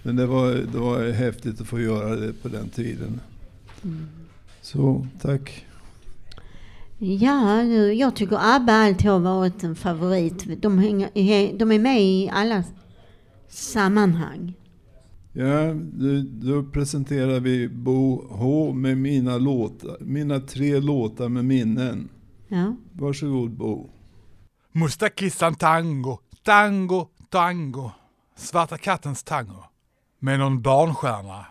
Men 0.03 0.15
det 0.15 0.25
var, 0.25 0.51
det 0.51 0.77
var 0.77 1.11
häftigt 1.11 1.61
att 1.61 1.67
få 1.67 1.79
göra 1.79 2.15
det 2.15 2.33
på 2.33 2.47
den 2.47 2.69
tiden. 2.69 3.19
Så, 4.61 5.07
tack. 5.21 5.65
Ja, 6.97 7.63
nu, 7.63 7.93
jag 7.93 8.15
tycker 8.15 8.55
ABBA 8.55 8.73
alltid 8.73 9.09
har 9.09 9.19
varit 9.19 9.63
en 9.63 9.75
favorit. 9.75 10.61
De, 10.61 10.77
hänger, 10.77 11.57
de 11.57 11.71
är 11.71 11.79
med 11.79 12.01
i 12.01 12.29
alla 12.33 12.63
sammanhang. 13.49 14.53
Ja, 15.33 15.73
då 16.31 16.63
presenterar 16.63 17.39
vi 17.39 17.67
Bo 17.67 18.27
H 18.29 18.73
med 18.73 18.97
mina 18.97 19.37
låtar, 19.37 19.97
mina 19.99 20.39
tre 20.39 20.79
låtar 20.79 21.29
med 21.29 21.45
minnen. 21.45 22.09
Ja. 22.49 22.75
Varsågod 22.91 23.51
Bo. 23.51 23.89
Mustakissan 24.71 25.55
tango, 25.55 26.19
tango, 26.43 27.07
tango. 27.29 27.91
Svarta 28.35 28.77
kattens 28.77 29.23
tango. 29.23 29.63
Med 30.19 30.39
någon 30.39 30.61
barnstjärna. 30.61 31.45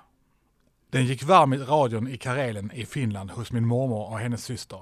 Den 0.90 1.06
gick 1.06 1.22
varm 1.22 1.52
i 1.52 1.58
radion 1.58 2.08
i 2.08 2.16
Karelen 2.16 2.72
i 2.72 2.86
Finland 2.86 3.30
hos 3.30 3.52
min 3.52 3.66
mormor 3.66 4.10
och 4.10 4.18
hennes 4.18 4.44
syster. 4.44 4.80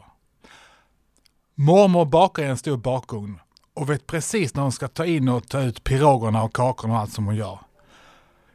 Mormor 1.55 2.05
bakar 2.05 2.43
i 2.43 2.47
en 2.47 2.57
stor 2.57 2.77
bakugn 2.77 3.39
och 3.75 3.91
vet 3.91 4.07
precis 4.07 4.55
när 4.55 4.63
hon 4.63 4.73
ska 4.73 4.89
ta 4.89 5.05
in 5.05 5.29
och 5.29 5.49
ta 5.49 5.63
ut 5.63 5.85
pirogerna 5.85 6.43
och 6.43 6.55
kakorna 6.55 6.95
och 6.95 7.01
allt 7.01 7.13
som 7.13 7.27
hon 7.27 7.37
gör. 7.37 7.59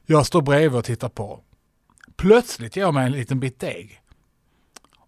Jag 0.05 0.25
står 0.25 0.41
bredvid 0.41 0.77
och 0.77 0.85
tittar 0.85 1.09
på. 1.09 1.39
Plötsligt 2.15 2.75
ger 2.75 2.85
hon 2.85 2.95
mig 2.95 3.05
en 3.05 3.11
liten 3.11 3.39
bit 3.39 3.59
deg. 3.59 4.01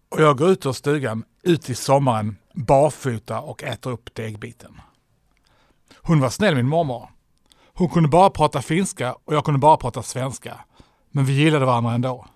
Och 0.08 0.20
jag 0.20 0.38
går 0.38 0.50
ut 0.50 0.66
ur 0.66 0.72
stugan, 0.72 1.24
ut 1.42 1.70
i 1.70 1.74
sommaren, 1.74 2.36
barfota 2.54 3.40
och 3.40 3.62
äter 3.62 3.90
upp 3.90 4.14
degbiten. 4.14 4.80
Hon 5.96 6.20
var 6.20 6.30
snäll 6.30 6.54
min 6.54 6.68
mormor. 6.68 7.08
Hon 7.74 7.88
kunde 7.88 8.08
bara 8.08 8.30
prata 8.30 8.62
finska 8.62 9.16
och 9.24 9.34
jag 9.34 9.44
kunde 9.44 9.60
bara 9.60 9.76
prata 9.76 10.02
svenska. 10.02 10.60
Men 11.10 11.24
vi 11.24 11.32
gillade 11.32 11.66
varandra 11.66 11.92
ändå. 11.92 12.26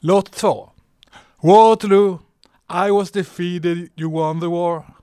Låt 0.00 0.32
två. 0.32 0.70
Waterloo, 1.42 2.18
I 2.68 2.90
was 2.90 3.10
defeated, 3.10 3.88
you 3.96 4.10
won 4.10 4.40
the 4.40 4.46
war. 4.46 4.97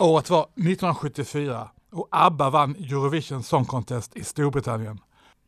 Året 0.00 0.30
var 0.30 0.42
1974 0.42 1.68
och 1.92 2.08
ABBA 2.10 2.50
vann 2.50 2.76
Eurovision 2.76 3.42
Song 3.42 3.64
Contest 3.64 4.16
i 4.16 4.24
Storbritannien. 4.24 4.98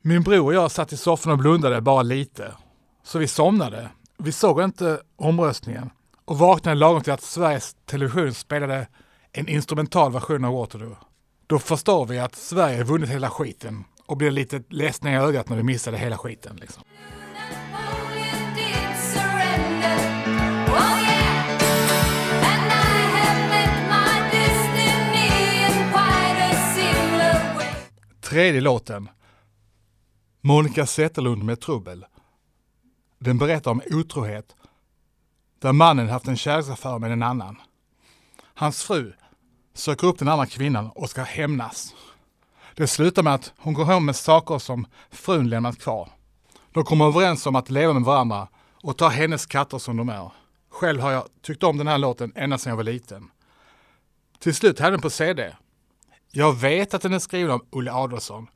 Min 0.02 0.22
bror 0.22 0.44
och 0.44 0.54
jag 0.54 0.70
satt 0.70 0.92
i 0.92 0.96
soffan 0.96 1.32
och 1.32 1.38
blundade 1.38 1.80
bara 1.80 2.02
lite. 2.02 2.54
Så 3.02 3.18
vi 3.18 3.28
somnade. 3.28 3.88
Vi 4.18 4.32
såg 4.32 4.62
inte 4.62 5.00
omröstningen 5.16 5.90
och 6.24 6.38
vaknade 6.38 6.76
lagom 6.76 7.02
till 7.02 7.12
att 7.12 7.22
Sveriges 7.22 7.76
Television 7.86 8.34
spelade 8.34 8.88
en 9.32 9.48
instrumental 9.48 10.12
version 10.12 10.44
av 10.44 10.52
Waterloo. 10.52 10.96
Då 11.46 11.58
förstår 11.58 12.06
vi 12.06 12.18
att 12.18 12.34
Sverige 12.34 12.84
vunnit 12.84 13.10
hela 13.10 13.30
skiten 13.30 13.84
och 14.06 14.16
blev 14.16 14.32
lite 14.32 14.62
ledsna 14.68 15.12
i 15.12 15.16
ögat 15.16 15.48
när 15.48 15.56
vi 15.56 15.62
missade 15.62 15.98
hela 15.98 16.18
skiten. 16.18 16.56
Liksom. 16.56 16.82
Tredje 28.31 28.61
låten. 28.61 29.09
Monica 30.40 30.87
Zetterlund 30.87 31.43
med 31.43 31.61
trubbel. 31.61 32.07
Den 33.19 33.38
berättar 33.38 33.71
om 33.71 33.83
otrohet 33.90 34.57
där 35.59 35.73
mannen 35.73 36.09
haft 36.09 36.29
en 36.29 36.37
kärleksaffär 36.37 36.99
med 36.99 37.12
en 37.12 37.23
annan. 37.23 37.57
Hans 38.43 38.83
fru 38.83 39.12
söker 39.75 40.07
upp 40.07 40.19
den 40.19 40.29
andra 40.29 40.47
kvinnan 40.47 40.90
och 40.95 41.11
ska 41.11 41.23
hämnas. 41.23 41.95
Det 42.75 42.87
slutar 42.87 43.23
med 43.23 43.35
att 43.35 43.53
hon 43.57 43.75
går 43.75 43.85
hem 43.85 44.05
med 44.05 44.16
saker 44.16 44.59
som 44.59 44.87
frun 45.11 45.49
lämnat 45.49 45.79
kvar. 45.79 46.09
De 46.73 46.85
kommer 46.85 47.07
överens 47.07 47.47
om 47.47 47.57
att 47.57 47.71
leva 47.71 47.93
med 47.93 48.03
varandra 48.03 48.49
och 48.83 48.99
ta 48.99 49.09
hennes 49.09 49.47
katter 49.47 49.79
som 49.79 49.97
de 49.97 50.09
är. 50.09 50.31
Själv 50.69 51.01
har 51.01 51.11
jag 51.11 51.25
tyckt 51.43 51.62
om 51.62 51.79
den 51.79 51.87
här 51.87 51.99
låten 51.99 52.33
ända 52.35 52.59
sedan 52.59 52.71
jag 52.71 52.77
var 52.77 52.85
liten. 52.85 53.31
Till 54.38 54.55
slut 54.55 54.79
hade 54.79 54.90
den 54.90 55.01
på 55.01 55.11
CD. 55.11 55.57
Jag 56.33 56.61
vet 56.61 56.95
att 56.95 57.03
den 57.03 57.12
är 57.12 57.19
skriven 57.19 57.51
av 57.51 57.64
Olle 57.71 57.93
Adolphson, 57.93 58.47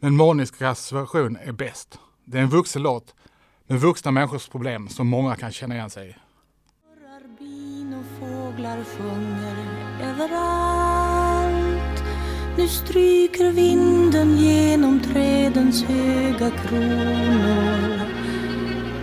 men 0.00 0.16
Monicas 0.16 0.92
version 0.92 1.36
är 1.36 1.52
bäst. 1.52 1.98
Det 2.24 2.38
är 2.38 2.42
en 2.42 2.48
vuxen 2.48 2.82
låt 2.82 3.14
med 3.66 3.80
vuxna 3.80 4.10
människors 4.10 4.48
problem 4.48 4.88
som 4.88 5.06
många 5.06 5.36
kan 5.36 5.52
känna 5.52 5.74
igen 5.74 5.90
sig 5.90 6.08
i. 6.08 6.14
Fåglar 8.20 8.84
sjunger 8.84 9.56
överallt 10.02 12.04
Nu 12.56 12.68
stryker 12.68 13.52
vinden 13.52 14.36
genom 14.36 15.00
trädens 15.00 15.84
höga 15.84 16.50
kronor 16.50 18.00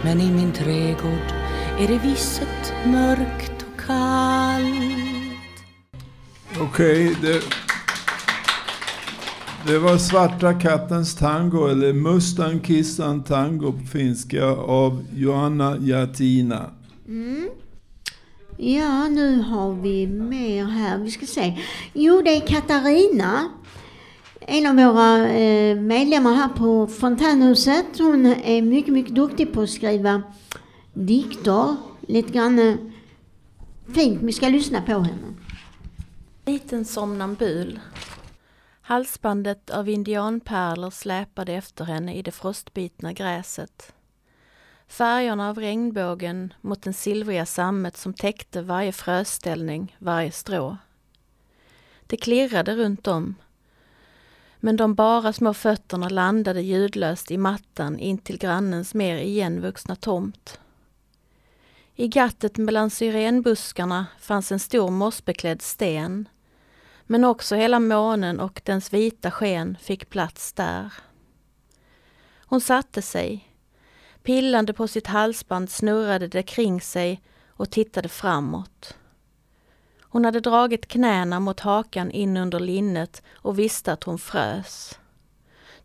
Men 0.04 0.22
i 0.22 0.32
min 0.32 0.52
trädgård 0.52 1.34
är 1.80 1.88
det 1.88 1.98
visset 1.98 2.74
mörkt 2.86 3.65
och 3.74 3.80
kallt 3.80 5.10
Okej, 6.62 7.15
det, 7.22 7.44
det 9.67 9.80
var 9.80 9.98
Svarta 9.98 10.54
kattens 10.54 11.15
tango, 11.15 11.67
eller 11.67 11.93
Mustan 11.93 12.60
kissan 12.60 13.24
tango 13.24 13.72
på 13.72 13.86
finska, 13.86 14.45
av 14.45 15.06
Johanna 15.15 15.78
Jatina. 15.78 16.69
Mm. 17.08 17.50
Ja, 18.58 19.08
nu 19.08 19.41
har 19.41 19.74
vi 19.74 20.08
mer 20.08 20.65
här. 20.65 20.98
Vi 20.98 21.12
ska 21.12 21.26
se. 21.26 21.60
Jo, 21.93 22.22
det 22.22 22.36
är 22.36 22.48
Katarina. 22.48 23.50
En 24.39 24.65
av 24.65 24.76
våra 24.76 25.28
eh, 25.28 25.76
medlemmar 25.76 26.34
här 26.34 26.50
på 26.50 26.88
Fontänhuset. 26.88 27.86
Hon 27.98 28.26
är 28.26 28.62
mycket, 28.62 28.93
mycket 28.93 29.15
duktig 29.15 29.54
på 29.54 29.62
att 29.62 29.69
skriva 29.69 30.22
dikter. 30.93 31.76
Lite 32.08 32.34
grann 32.34 32.60
eh, 32.60 32.76
fint. 33.93 34.22
Vi 34.22 34.34
ska 34.34 34.48
lyssna 34.48 34.82
på 34.82 34.91
henne. 34.91 35.34
Liten 36.45 36.86
somnambul. 36.86 37.80
Halsbandet 38.89 39.69
av 39.69 39.89
indianpärlor 39.89 40.89
släpade 40.89 41.54
efter 41.54 41.86
henne 41.86 42.15
i 42.15 42.21
det 42.21 42.32
frostbitna 42.32 43.13
gräset. 43.13 43.93
Färgerna 44.88 45.49
av 45.49 45.60
regnbågen 45.60 46.54
mot 46.62 46.82
den 46.82 46.93
silvriga 46.93 47.45
sammet 47.45 47.97
som 47.97 48.13
täckte 48.13 48.62
varje 48.62 48.91
fröställning, 48.91 49.95
varje 49.99 50.32
strå. 50.32 50.78
Det 52.08 52.17
klirrade 52.17 52.75
runt 52.75 53.08
om. 53.08 53.36
Men 54.60 54.75
de 54.75 54.95
bara 54.95 55.34
små 55.34 55.54
fötterna 55.54 56.10
landade 56.10 56.62
ljudlöst 56.62 57.32
i 57.32 57.38
mattan 57.38 57.99
in 57.99 58.17
till 58.17 58.38
grannens 58.38 58.93
mer 58.93 59.17
igenvuxna 59.17 59.95
tomt. 59.95 60.60
I 61.95 62.08
gattet 62.08 62.58
mellan 62.58 62.89
syrenbuskarna 62.89 64.06
fanns 64.19 64.52
en 64.52 64.60
stor 64.60 64.91
mossbeklädd 64.91 65.62
sten. 65.62 66.30
Men 67.12 67.24
också 67.24 67.56
hela 67.56 67.80
månen 67.80 68.39
och 68.39 68.62
dens 68.65 68.93
vita 68.93 69.32
sken 69.32 69.78
fick 69.82 70.10
plats 70.10 70.54
där. 70.54 70.93
Hon 72.45 72.62
satte 72.62 73.02
sig, 73.02 73.50
Pillande 74.24 74.74
på 74.74 74.88
sitt 74.88 75.08
halsband 75.08 75.69
snurrade 75.69 76.28
det 76.28 76.43
kring 76.43 76.82
sig 76.82 77.22
och 77.50 77.69
tittade 77.69 78.10
framåt. 78.10 78.98
Hon 80.02 80.26
hade 80.26 80.39
dragit 80.39 80.88
knäna 80.88 81.39
mot 81.39 81.60
hakan 81.60 82.12
in 82.12 82.38
under 82.38 82.60
linnet 82.60 83.24
och 83.32 83.60
visste 83.60 83.93
att 83.93 84.04
hon 84.04 84.19
frös. 84.19 85.00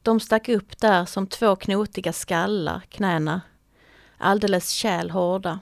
De 0.03 0.21
stack 0.21 0.49
upp 0.49 0.79
där 0.79 1.05
som 1.05 1.27
två 1.27 1.57
knotiga 1.57 2.13
skallar, 2.13 2.81
knäna, 2.89 3.41
alldeles 4.19 4.71
kärlhårda. 4.71 5.59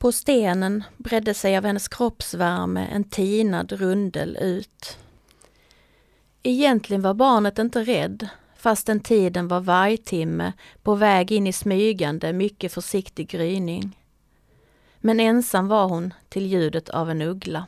På 0.00 0.12
stenen 0.12 0.84
bredde 0.96 1.34
sig 1.34 1.56
av 1.56 1.64
hennes 1.64 1.88
kroppsvärme 1.88 2.86
en 2.86 3.04
tinad 3.04 3.72
rundel 3.72 4.36
ut. 4.36 4.98
Egentligen 6.42 7.02
var 7.02 7.14
barnet 7.14 7.58
inte 7.58 7.84
rädd, 7.84 8.28
fastän 8.56 9.00
tiden 9.00 9.48
var 9.48 9.60
vargtimme 9.60 10.52
på 10.82 10.94
väg 10.94 11.32
in 11.32 11.46
i 11.46 11.52
smygande, 11.52 12.32
mycket 12.32 12.72
försiktig 12.72 13.28
gryning. 13.28 13.98
Men 14.98 15.20
ensam 15.20 15.68
var 15.68 15.88
hon 15.88 16.14
till 16.28 16.46
ljudet 16.46 16.88
av 16.88 17.10
en 17.10 17.22
uggla. 17.22 17.66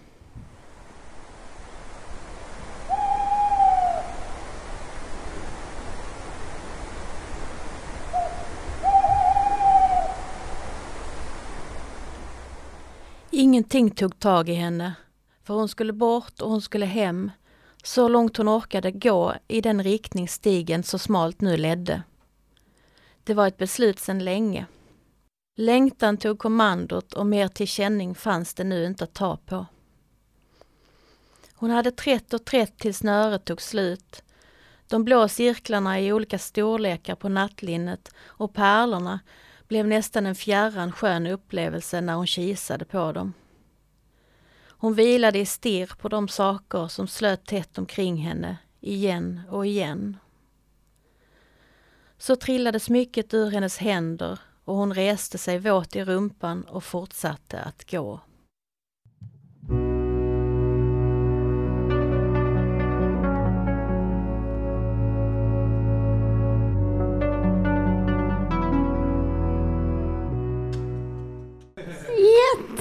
Ingenting 13.43 13.91
tog 13.91 14.19
tag 14.19 14.49
i 14.49 14.53
henne, 14.53 14.95
för 15.45 15.55
hon 15.55 15.69
skulle 15.69 15.93
bort 15.93 16.41
och 16.41 16.51
hon 16.51 16.63
skulle 16.63 16.87
hem 16.87 17.31
så 17.83 18.09
långt 18.09 18.37
hon 18.37 18.49
orkade 18.49 18.91
gå 18.91 19.35
i 19.49 19.61
den 19.61 19.83
riktning 19.83 20.29
stigen 20.29 20.83
så 20.83 20.99
smalt 20.99 21.41
nu 21.41 21.57
ledde. 21.57 22.03
Det 23.25 23.35
var 23.35 23.47
ett 23.47 23.57
beslut 23.57 23.99
sedan 23.99 24.25
länge. 24.25 24.67
Längtan 25.57 26.17
tog 26.17 26.39
kommandot 26.39 27.13
och 27.13 27.27
mer 27.27 27.49
till 27.49 27.67
känning 27.67 28.15
fanns 28.15 28.55
det 28.55 28.65
nu 28.65 28.85
inte 28.85 29.05
att 29.05 29.15
ta 29.15 29.37
på. 29.37 29.67
Hon 31.55 31.71
hade 31.71 31.91
trätt 31.91 32.35
och 32.35 32.45
trätt 32.45 32.79
tills 32.79 32.99
snöret 32.99 33.45
tog 33.45 33.63
slut. 33.63 34.23
De 34.89 35.05
blå 35.05 35.29
cirklarna 35.29 36.01
i 36.01 36.13
olika 36.13 36.39
storlekar 36.39 37.15
på 37.15 37.29
nattlinnet 37.29 38.15
och 38.25 38.55
pärlorna 38.55 39.21
blev 39.73 39.87
nästan 39.87 40.27
en 40.27 40.35
fjärran 40.35 40.93
skön 40.93 41.27
upplevelse 41.27 42.01
när 42.01 42.15
hon 42.15 42.27
kisade 42.27 42.85
på 42.85 43.13
dem. 43.13 43.33
Hon 44.69 44.95
vilade 44.95 45.39
i 45.39 45.47
stirr 45.47 45.95
på 45.99 46.09
de 46.09 46.29
saker 46.29 46.89
som 46.89 47.09
slöt 47.09 47.47
tätt 47.47 47.79
omkring 47.79 48.17
henne, 48.17 48.57
igen 48.81 49.41
och 49.51 49.67
igen. 49.67 50.17
Så 52.19 52.37
trillade 52.37 52.81
smycket 52.81 53.35
ur 53.35 53.51
hennes 53.51 53.79
händer 53.79 54.39
och 54.65 54.75
hon 54.75 54.95
reste 54.95 55.39
sig 55.39 55.59
våt 55.59 55.97
i 55.97 56.05
rumpan 56.05 56.63
och 56.63 56.85
fortsatte 56.85 57.61
att 57.61 57.91
gå. 57.91 58.21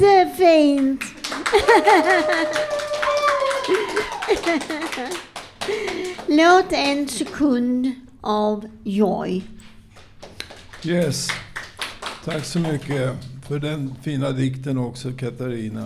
Jättefint! 0.02 1.02
Låt 6.28 6.72
en 6.72 7.08
sekund 7.08 7.92
av 8.22 8.66
Joy. 8.84 9.44
Yes. 10.84 11.28
Tack 12.26 12.46
så 12.46 12.60
mycket 12.60 13.12
för 13.48 13.60
den 13.60 13.94
fina 14.02 14.32
dikten 14.32 14.78
också, 14.78 15.12
Katarina. 15.12 15.86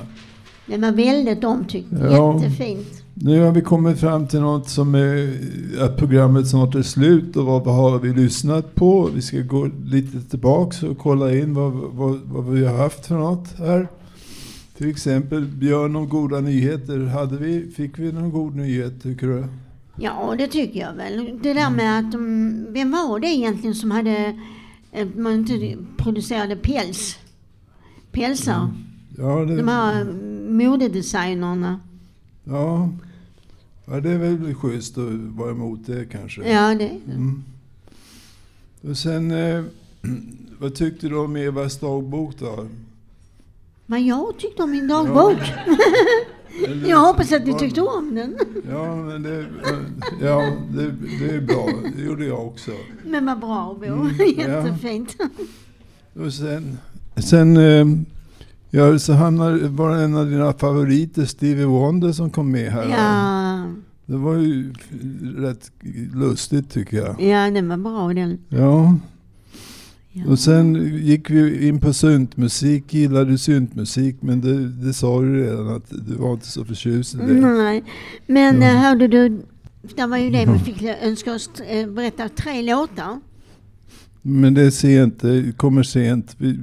Den 0.65 0.81
var 0.81 0.91
väldigt 0.91 1.43
omtyckt. 1.43 1.87
Ja. 1.91 2.41
Jättefint. 2.41 3.03
Nu 3.13 3.41
har 3.41 3.51
vi 3.51 3.61
kommit 3.61 3.99
fram 3.99 4.27
till 4.27 4.39
något 4.39 4.69
som 4.69 4.95
är 4.95 5.39
att 5.81 5.97
programmet 5.97 6.47
snart 6.47 6.75
är 6.75 6.81
slut 6.81 7.35
och 7.35 7.45
vad 7.45 7.67
har 7.67 7.99
vi 7.99 8.13
lyssnat 8.13 8.75
på? 8.75 9.09
Vi 9.15 9.21
ska 9.21 9.37
gå 9.37 9.69
lite 9.85 10.21
tillbaks 10.21 10.83
och 10.83 10.97
kolla 10.97 11.35
in 11.35 11.53
vad, 11.53 11.71
vad, 11.73 12.19
vad 12.25 12.45
vi 12.45 12.65
har 12.65 12.77
haft 12.77 13.05
för 13.05 13.15
något 13.15 13.47
här. 13.57 13.87
Till 14.77 14.89
exempel 14.89 15.45
Björn 15.45 15.95
om 15.95 16.09
goda 16.09 16.41
nyheter. 16.41 17.05
Hade 17.05 17.37
vi, 17.37 17.71
fick 17.71 17.99
vi 17.99 18.11
någon 18.11 18.31
god 18.31 18.55
nyhet 18.55 19.03
tycker 19.03 19.27
du? 19.27 19.47
Ja, 19.95 20.35
det 20.37 20.47
tycker 20.47 20.79
jag 20.79 20.93
väl. 20.93 21.39
Det 21.43 21.53
där 21.53 21.69
med 21.69 21.99
att 21.99 22.11
de, 22.11 22.65
vem 22.69 22.91
var 22.91 23.19
det 23.19 23.27
egentligen 23.27 23.75
som 23.75 23.91
hade, 23.91 24.39
eh, 24.91 25.07
man 25.15 25.33
inte 25.33 25.77
producerade 25.97 26.55
päls? 26.55 27.19
Pälsar? 28.11 28.63
Mm. 28.63 28.75
Ja, 29.17 29.45
det, 29.45 29.55
De 29.55 29.67
här 29.67 30.03
modedesignerna. 30.49 31.79
ja, 32.43 32.89
Ja, 33.87 33.99
det 33.99 34.11
är 34.11 34.17
väl 34.17 34.53
schysst 34.55 34.97
att 34.97 35.13
vara 35.13 35.51
emot 35.51 35.79
det 35.85 36.05
kanske. 36.05 36.49
Ja, 36.51 36.75
det 36.75 36.99
Mm. 37.07 37.43
Och 38.81 38.97
sen, 38.97 39.31
eh, 39.31 39.63
vad 40.59 40.75
tyckte 40.75 41.07
du 41.09 41.17
om 41.17 41.35
Evas 41.35 41.79
dagbok 41.79 42.39
då? 42.39 42.67
Vad 43.85 44.01
jag 44.01 44.37
tyckte 44.37 44.63
om 44.63 44.71
min 44.71 44.87
dagbok. 44.87 45.37
Eller- 46.67 46.89
jag 46.89 46.97
hoppas 46.99 47.31
att 47.31 47.45
du 47.45 47.53
tyckte 47.53 47.81
om 47.81 48.15
den. 48.15 48.35
Ja, 48.69 48.95
men 48.95 49.23
det, 49.23 49.45
ja, 50.21 50.51
det, 50.69 50.91
det 51.19 51.35
är 51.35 51.41
bra. 51.41 51.69
Det 51.95 52.01
gjorde 52.03 52.25
jag 52.25 52.47
också. 52.47 52.71
Men 53.05 53.25
vad 53.25 53.39
bra 53.39 53.77
Bo. 53.79 53.85
Mm, 53.85 54.09
ja. 54.37 54.43
Jättefint. 54.43 55.15
Och 56.25 56.33
sen, 56.33 56.77
sen 57.17 57.57
eh, 57.57 57.85
ja, 58.69 58.99
så 58.99 59.13
hamnar, 59.13 59.59
var 59.67 59.95
det 59.97 60.03
en 60.03 60.17
av 60.17 60.25
dina 60.29 60.53
favoriter, 60.53 61.25
Stevie 61.25 61.65
Wonder, 61.65 62.11
som 62.11 62.29
kom 62.29 62.51
med 62.51 62.71
här. 62.71 62.89
Ja, 62.89 63.71
Det 64.05 64.17
var 64.17 64.33
ju 64.35 64.73
rätt 65.37 65.71
lustigt 66.13 66.71
tycker 66.71 66.97
jag. 66.97 67.21
ja 67.21 67.51
den 67.51 67.69
var 67.69 67.77
bra 67.77 68.13
den. 68.13 68.37
Ja. 68.49 68.95
Och 70.27 70.39
sen 70.39 70.75
gick 71.05 71.29
vi 71.29 71.67
in 71.67 71.79
på 71.79 71.93
syntmusik. 71.93 72.93
Gillade 72.93 73.31
du 73.31 73.37
syntmusik? 73.37 74.15
Men 74.19 74.41
det, 74.41 74.69
det 74.69 74.93
sa 74.93 75.21
du 75.21 75.43
redan 75.43 75.67
att 75.75 75.89
du 75.89 76.15
var 76.15 76.33
inte 76.33 76.47
så 76.47 76.65
förtjust 76.65 77.13
i 77.15 77.17
det. 77.17 77.23
Nej, 77.33 77.83
men 78.27 78.61
Ja. 78.61 78.67
ja. 78.67 78.73
hörde 78.77 79.07
du, 79.07 79.41
det 79.95 80.05
var 80.07 80.17
ju 80.17 80.29
det 80.29 80.45
vi 80.53 80.59
fick 80.59 80.83
önska 81.03 81.33
oss 81.33 81.49
eh, 81.59 81.87
berätta 81.89 82.29
tre 82.29 82.61
låtar. 82.61 83.19
Men 84.21 84.53
det 84.53 84.61
är 84.61 84.69
sent, 84.71 85.21
det 85.21 85.57
kommer 85.57 85.83
sent. 85.83 86.35
Vi 86.37 86.53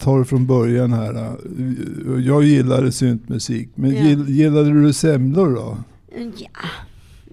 tar 0.00 0.18
det 0.18 0.24
från 0.24 0.46
början 0.46 0.92
här. 0.92 1.12
då. 1.12 2.20
Jag 2.20 2.42
gillade 2.44 2.92
syntmusik. 2.92 3.68
Men 3.74 3.94
Ja. 3.94 4.02
gill, 4.02 4.28
gillade 4.28 4.82
du 4.82 4.92
semlor 4.92 5.54
då? 5.54 5.78
Ja, 6.38 6.48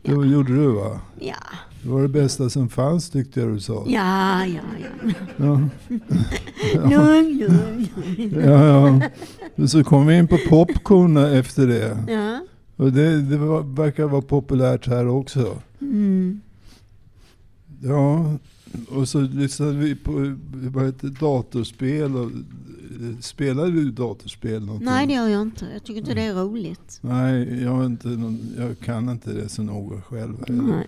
Det 0.02 0.12
gjorde 0.12 0.54
du 0.56 0.68
va? 0.68 1.00
ja, 1.20 1.36
Det 1.84 1.90
var 1.90 2.02
det 2.02 2.08
bästa 2.08 2.50
som 2.50 2.70
fanns 2.70 3.10
tyckte 3.10 3.40
jag 3.40 3.54
du 3.54 3.60
sa. 3.60 3.86
ja, 3.88 4.46
ja. 4.46 4.62
ja. 5.38 5.60
Ja. 6.74 6.90
Lugn, 6.90 7.38
lugn. 7.38 7.88
Ja, 8.46 8.66
ja. 8.66 9.02
Och 9.56 9.70
så 9.70 9.84
kom 9.84 10.08
vi 10.08 10.18
in 10.18 10.28
på 10.28 10.38
popcorn 10.50 11.18
efter 11.18 11.68
det. 11.68 11.98
Ja. 12.08 12.40
Och 12.76 12.92
det, 12.92 13.22
det 13.22 13.38
var, 13.38 13.62
verkar 13.62 14.06
vara 14.06 14.22
populärt 14.22 14.88
här 14.88 15.08
också. 15.08 15.58
Mm. 15.82 16.42
Ja, 17.82 18.34
och 18.90 19.10
så 19.10 19.22
lyssnade 19.22 19.72
vi 19.78 19.96
på 19.96 20.38
vad 20.54 20.86
heter, 20.86 21.08
datorspel. 21.08 22.16
Och, 22.16 22.32
spelar 23.20 23.68
du 23.68 23.92
datorspel 23.92 24.66
någonting? 24.66 24.86
Nej, 24.86 25.08
det 25.08 25.14
gör 25.14 25.28
jag 25.28 25.42
inte. 25.42 25.68
Jag 25.74 25.84
tycker 25.84 26.00
inte 26.00 26.14
det 26.14 26.22
är 26.22 26.34
roligt. 26.34 27.00
Nej, 27.02 27.64
jag, 27.64 27.86
inte 27.86 28.10
jag 28.58 28.80
kan 28.80 29.10
inte 29.10 29.34
det 29.34 29.50
så 29.50 29.64
noga 29.64 30.02
själv. 30.02 30.44
heller. 30.48 30.64
Nej. 30.64 30.88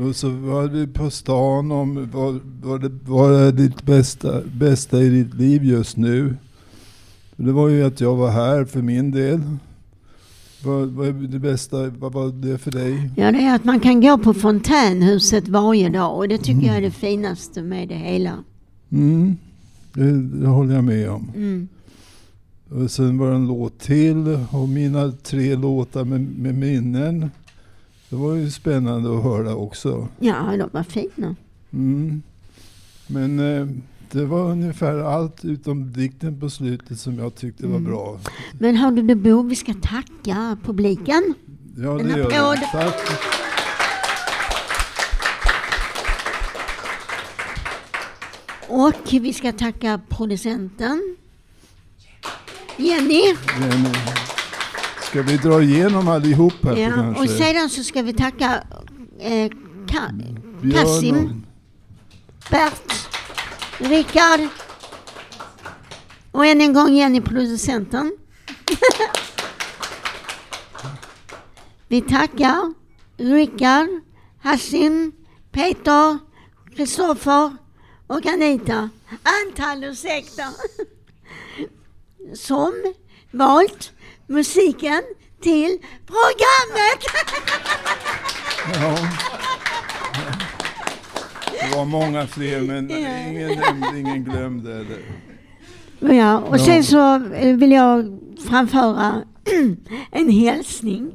Och 0.00 0.16
så 0.16 0.28
var 0.28 0.68
vi 0.68 0.86
på 0.86 1.10
stan 1.10 1.72
om 1.72 2.08
vad, 2.12 2.40
vad, 2.62 2.80
det, 2.80 2.90
vad 3.04 3.34
är 3.34 3.52
ditt 3.52 3.82
bästa, 3.82 4.40
bästa 4.52 5.00
i 5.00 5.08
ditt 5.08 5.34
liv 5.34 5.64
just 5.64 5.96
nu. 5.96 6.36
Det 7.36 7.52
var 7.52 7.68
ju 7.68 7.84
att 7.84 8.00
jag 8.00 8.16
var 8.16 8.30
här 8.30 8.64
för 8.64 8.82
min 8.82 9.10
del. 9.10 9.40
Vad, 10.64 10.88
vad 10.88 11.08
är 11.08 11.12
det 11.12 11.38
bästa, 11.38 11.90
vad 11.90 12.12
var 12.12 12.28
det 12.28 12.58
för 12.58 12.70
dig? 12.70 13.10
Ja, 13.16 13.32
det 13.32 13.38
är 13.38 13.54
att 13.54 13.64
man 13.64 13.80
kan 13.80 14.00
gå 14.00 14.18
på 14.18 14.34
fontänhuset 14.34 15.48
varje 15.48 15.88
dag 15.88 16.16
och 16.16 16.28
det 16.28 16.38
tycker 16.38 16.66
jag 16.66 16.76
är 16.76 16.80
det 16.80 16.90
finaste 16.90 17.62
med 17.62 17.88
det 17.88 17.94
hela. 17.94 18.44
Mm, 18.90 19.36
det, 19.92 20.22
det 20.40 20.46
håller 20.46 20.74
jag 20.74 20.84
med 20.84 21.10
om. 21.10 21.32
Mm. 21.36 21.68
Och 22.70 22.90
sen 22.90 23.18
var 23.18 23.30
det 23.30 23.34
en 23.34 23.46
låt 23.46 23.78
till 23.78 24.38
och 24.50 24.68
mina 24.68 25.12
tre 25.12 25.56
låtar 25.56 26.04
med, 26.04 26.20
med 26.20 26.54
minnen. 26.54 27.30
Det 28.08 28.16
var 28.16 28.34
ju 28.34 28.50
spännande 28.50 29.16
att 29.18 29.22
höra 29.24 29.54
också. 29.54 30.08
Ja, 30.20 30.56
de 30.56 30.68
var 30.72 30.82
fina. 30.82 31.36
Mm. 31.72 32.22
Men 33.06 33.38
eh, 33.60 33.66
det 34.10 34.24
var 34.24 34.50
ungefär 34.50 34.98
allt 34.98 35.44
utom 35.44 35.92
dikten 35.92 36.40
på 36.40 36.50
slutet 36.50 37.00
som 37.00 37.18
jag 37.18 37.34
tyckte 37.34 37.66
var 37.66 37.76
Mm. 37.76 37.84
bra. 37.90 38.18
Men 38.58 38.76
hörde 38.76 39.02
du 39.02 39.14
Bo, 39.14 39.42
vi 39.42 39.56
ska 39.56 39.74
tacka 39.82 40.56
publiken. 40.64 41.34
Ja, 41.78 42.00
En 42.00 42.08
det 42.08 42.18
gör 42.18 42.26
applåd. 42.26 42.58
jag. 42.72 42.72
Tack. 42.72 42.94
Och 48.68 49.12
vi 49.12 49.32
ska 49.32 49.52
tacka 49.52 50.00
producenten. 50.08 51.16
Jenny. 52.76 53.22
Jenny. 53.60 53.88
Ska 55.16 55.22
vi 55.22 55.36
dra 55.36 55.62
igenom 55.62 56.08
allihop 56.08 56.64
här 56.64 56.76
Ja, 56.76 56.90
kanske? 56.90 57.22
och 57.22 57.30
sedan 57.30 57.70
så 57.70 57.84
ska 57.84 58.02
vi 58.02 58.12
tacka 58.12 58.62
eh, 59.18 59.50
Ka 59.88 60.10
Björn 60.62 61.46
Bert, 62.50 62.92
Rickard 63.78 64.40
och 66.32 66.46
än 66.46 66.60
en 66.60 66.72
gång 66.72 66.94
Jenny, 66.94 67.20
producenten. 67.20 68.12
vi 71.88 72.00
tackar 72.00 72.74
Rickard, 73.16 73.88
Hassim, 74.42 75.12
Peter, 75.52 76.18
Kristoffer 76.76 77.56
och 78.06 78.26
Anita. 78.26 78.90
Antal 79.22 79.84
ursäkta. 79.84 80.48
Som 82.34 82.72
valt 83.30 83.92
musiken 84.26 85.02
till 85.42 85.78
programmet. 86.06 87.02
Ja. 88.74 89.08
Det 91.70 91.76
var 91.76 91.84
många 91.84 92.26
fler 92.26 92.60
men 92.60 92.90
ingen 92.90 93.58
nämnde, 93.58 93.98
ingen 93.98 94.24
glömde. 94.24 94.72
Eller. 94.74 95.00
Ja, 96.14 96.38
och 96.38 96.58
Ja. 96.58 96.64
sen 96.64 96.84
så 96.84 97.14
eh, 97.34 97.56
vill 97.56 97.72
jag 97.72 98.18
framföra 98.48 99.22
en 100.10 100.30
hälsning 100.30 101.12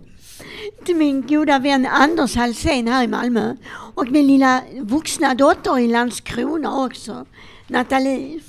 till 0.86 0.95
min 0.95 1.21
goda 1.28 1.60
vän 1.60 1.86
Anders 1.91 2.36
Halsén 2.36 2.88
här 2.88 3.04
i 3.04 3.08
Malmö 3.08 3.56
och 3.95 4.08
min 4.12 4.28
lilla 4.28 4.62
vuxna 4.82 5.34
dotter 5.36 5.80
i 5.80 5.88
Landskrona 5.88 6.86
också, 6.86 7.26
Nathalie. 7.67 8.39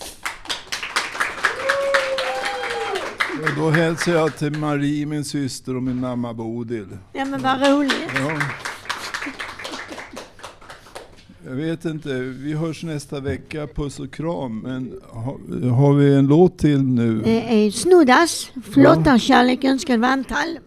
Och 3.42 3.48
då 3.56 3.70
hälsar 3.70 4.12
jag 4.12 4.36
till 4.36 4.58
Marie, 4.58 5.06
min 5.06 5.24
syster 5.24 5.76
och 5.76 5.82
min 5.82 6.00
mamma 6.00 6.34
Bodil. 6.34 6.86
Ja 7.12 7.24
men 7.24 7.42
vad 7.42 7.60
roligt. 7.60 8.10
Ja. 8.14 8.40
Jag 11.46 11.52
vet 11.52 11.84
inte, 11.84 12.08
vi 12.18 12.52
hörs 12.52 12.84
nästa 12.84 13.20
vecka, 13.20 13.66
puss 13.66 14.00
och 14.00 14.12
kram. 14.12 14.58
Men 14.58 15.00
har, 15.10 15.70
har 15.70 15.94
vi 15.94 16.14
en 16.14 16.26
låt 16.26 16.58
till 16.58 16.82
nu? 16.82 17.22
Det 17.24 17.66
är 17.66 17.70
Snuddas, 17.70 18.50
Flottarkärlek 18.72 19.64
önskad 19.64 20.00
vantal. 20.00 20.58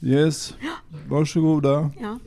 Yes, 0.00 0.54
varsågoda. 1.08 1.90
Ja. 2.00 2.18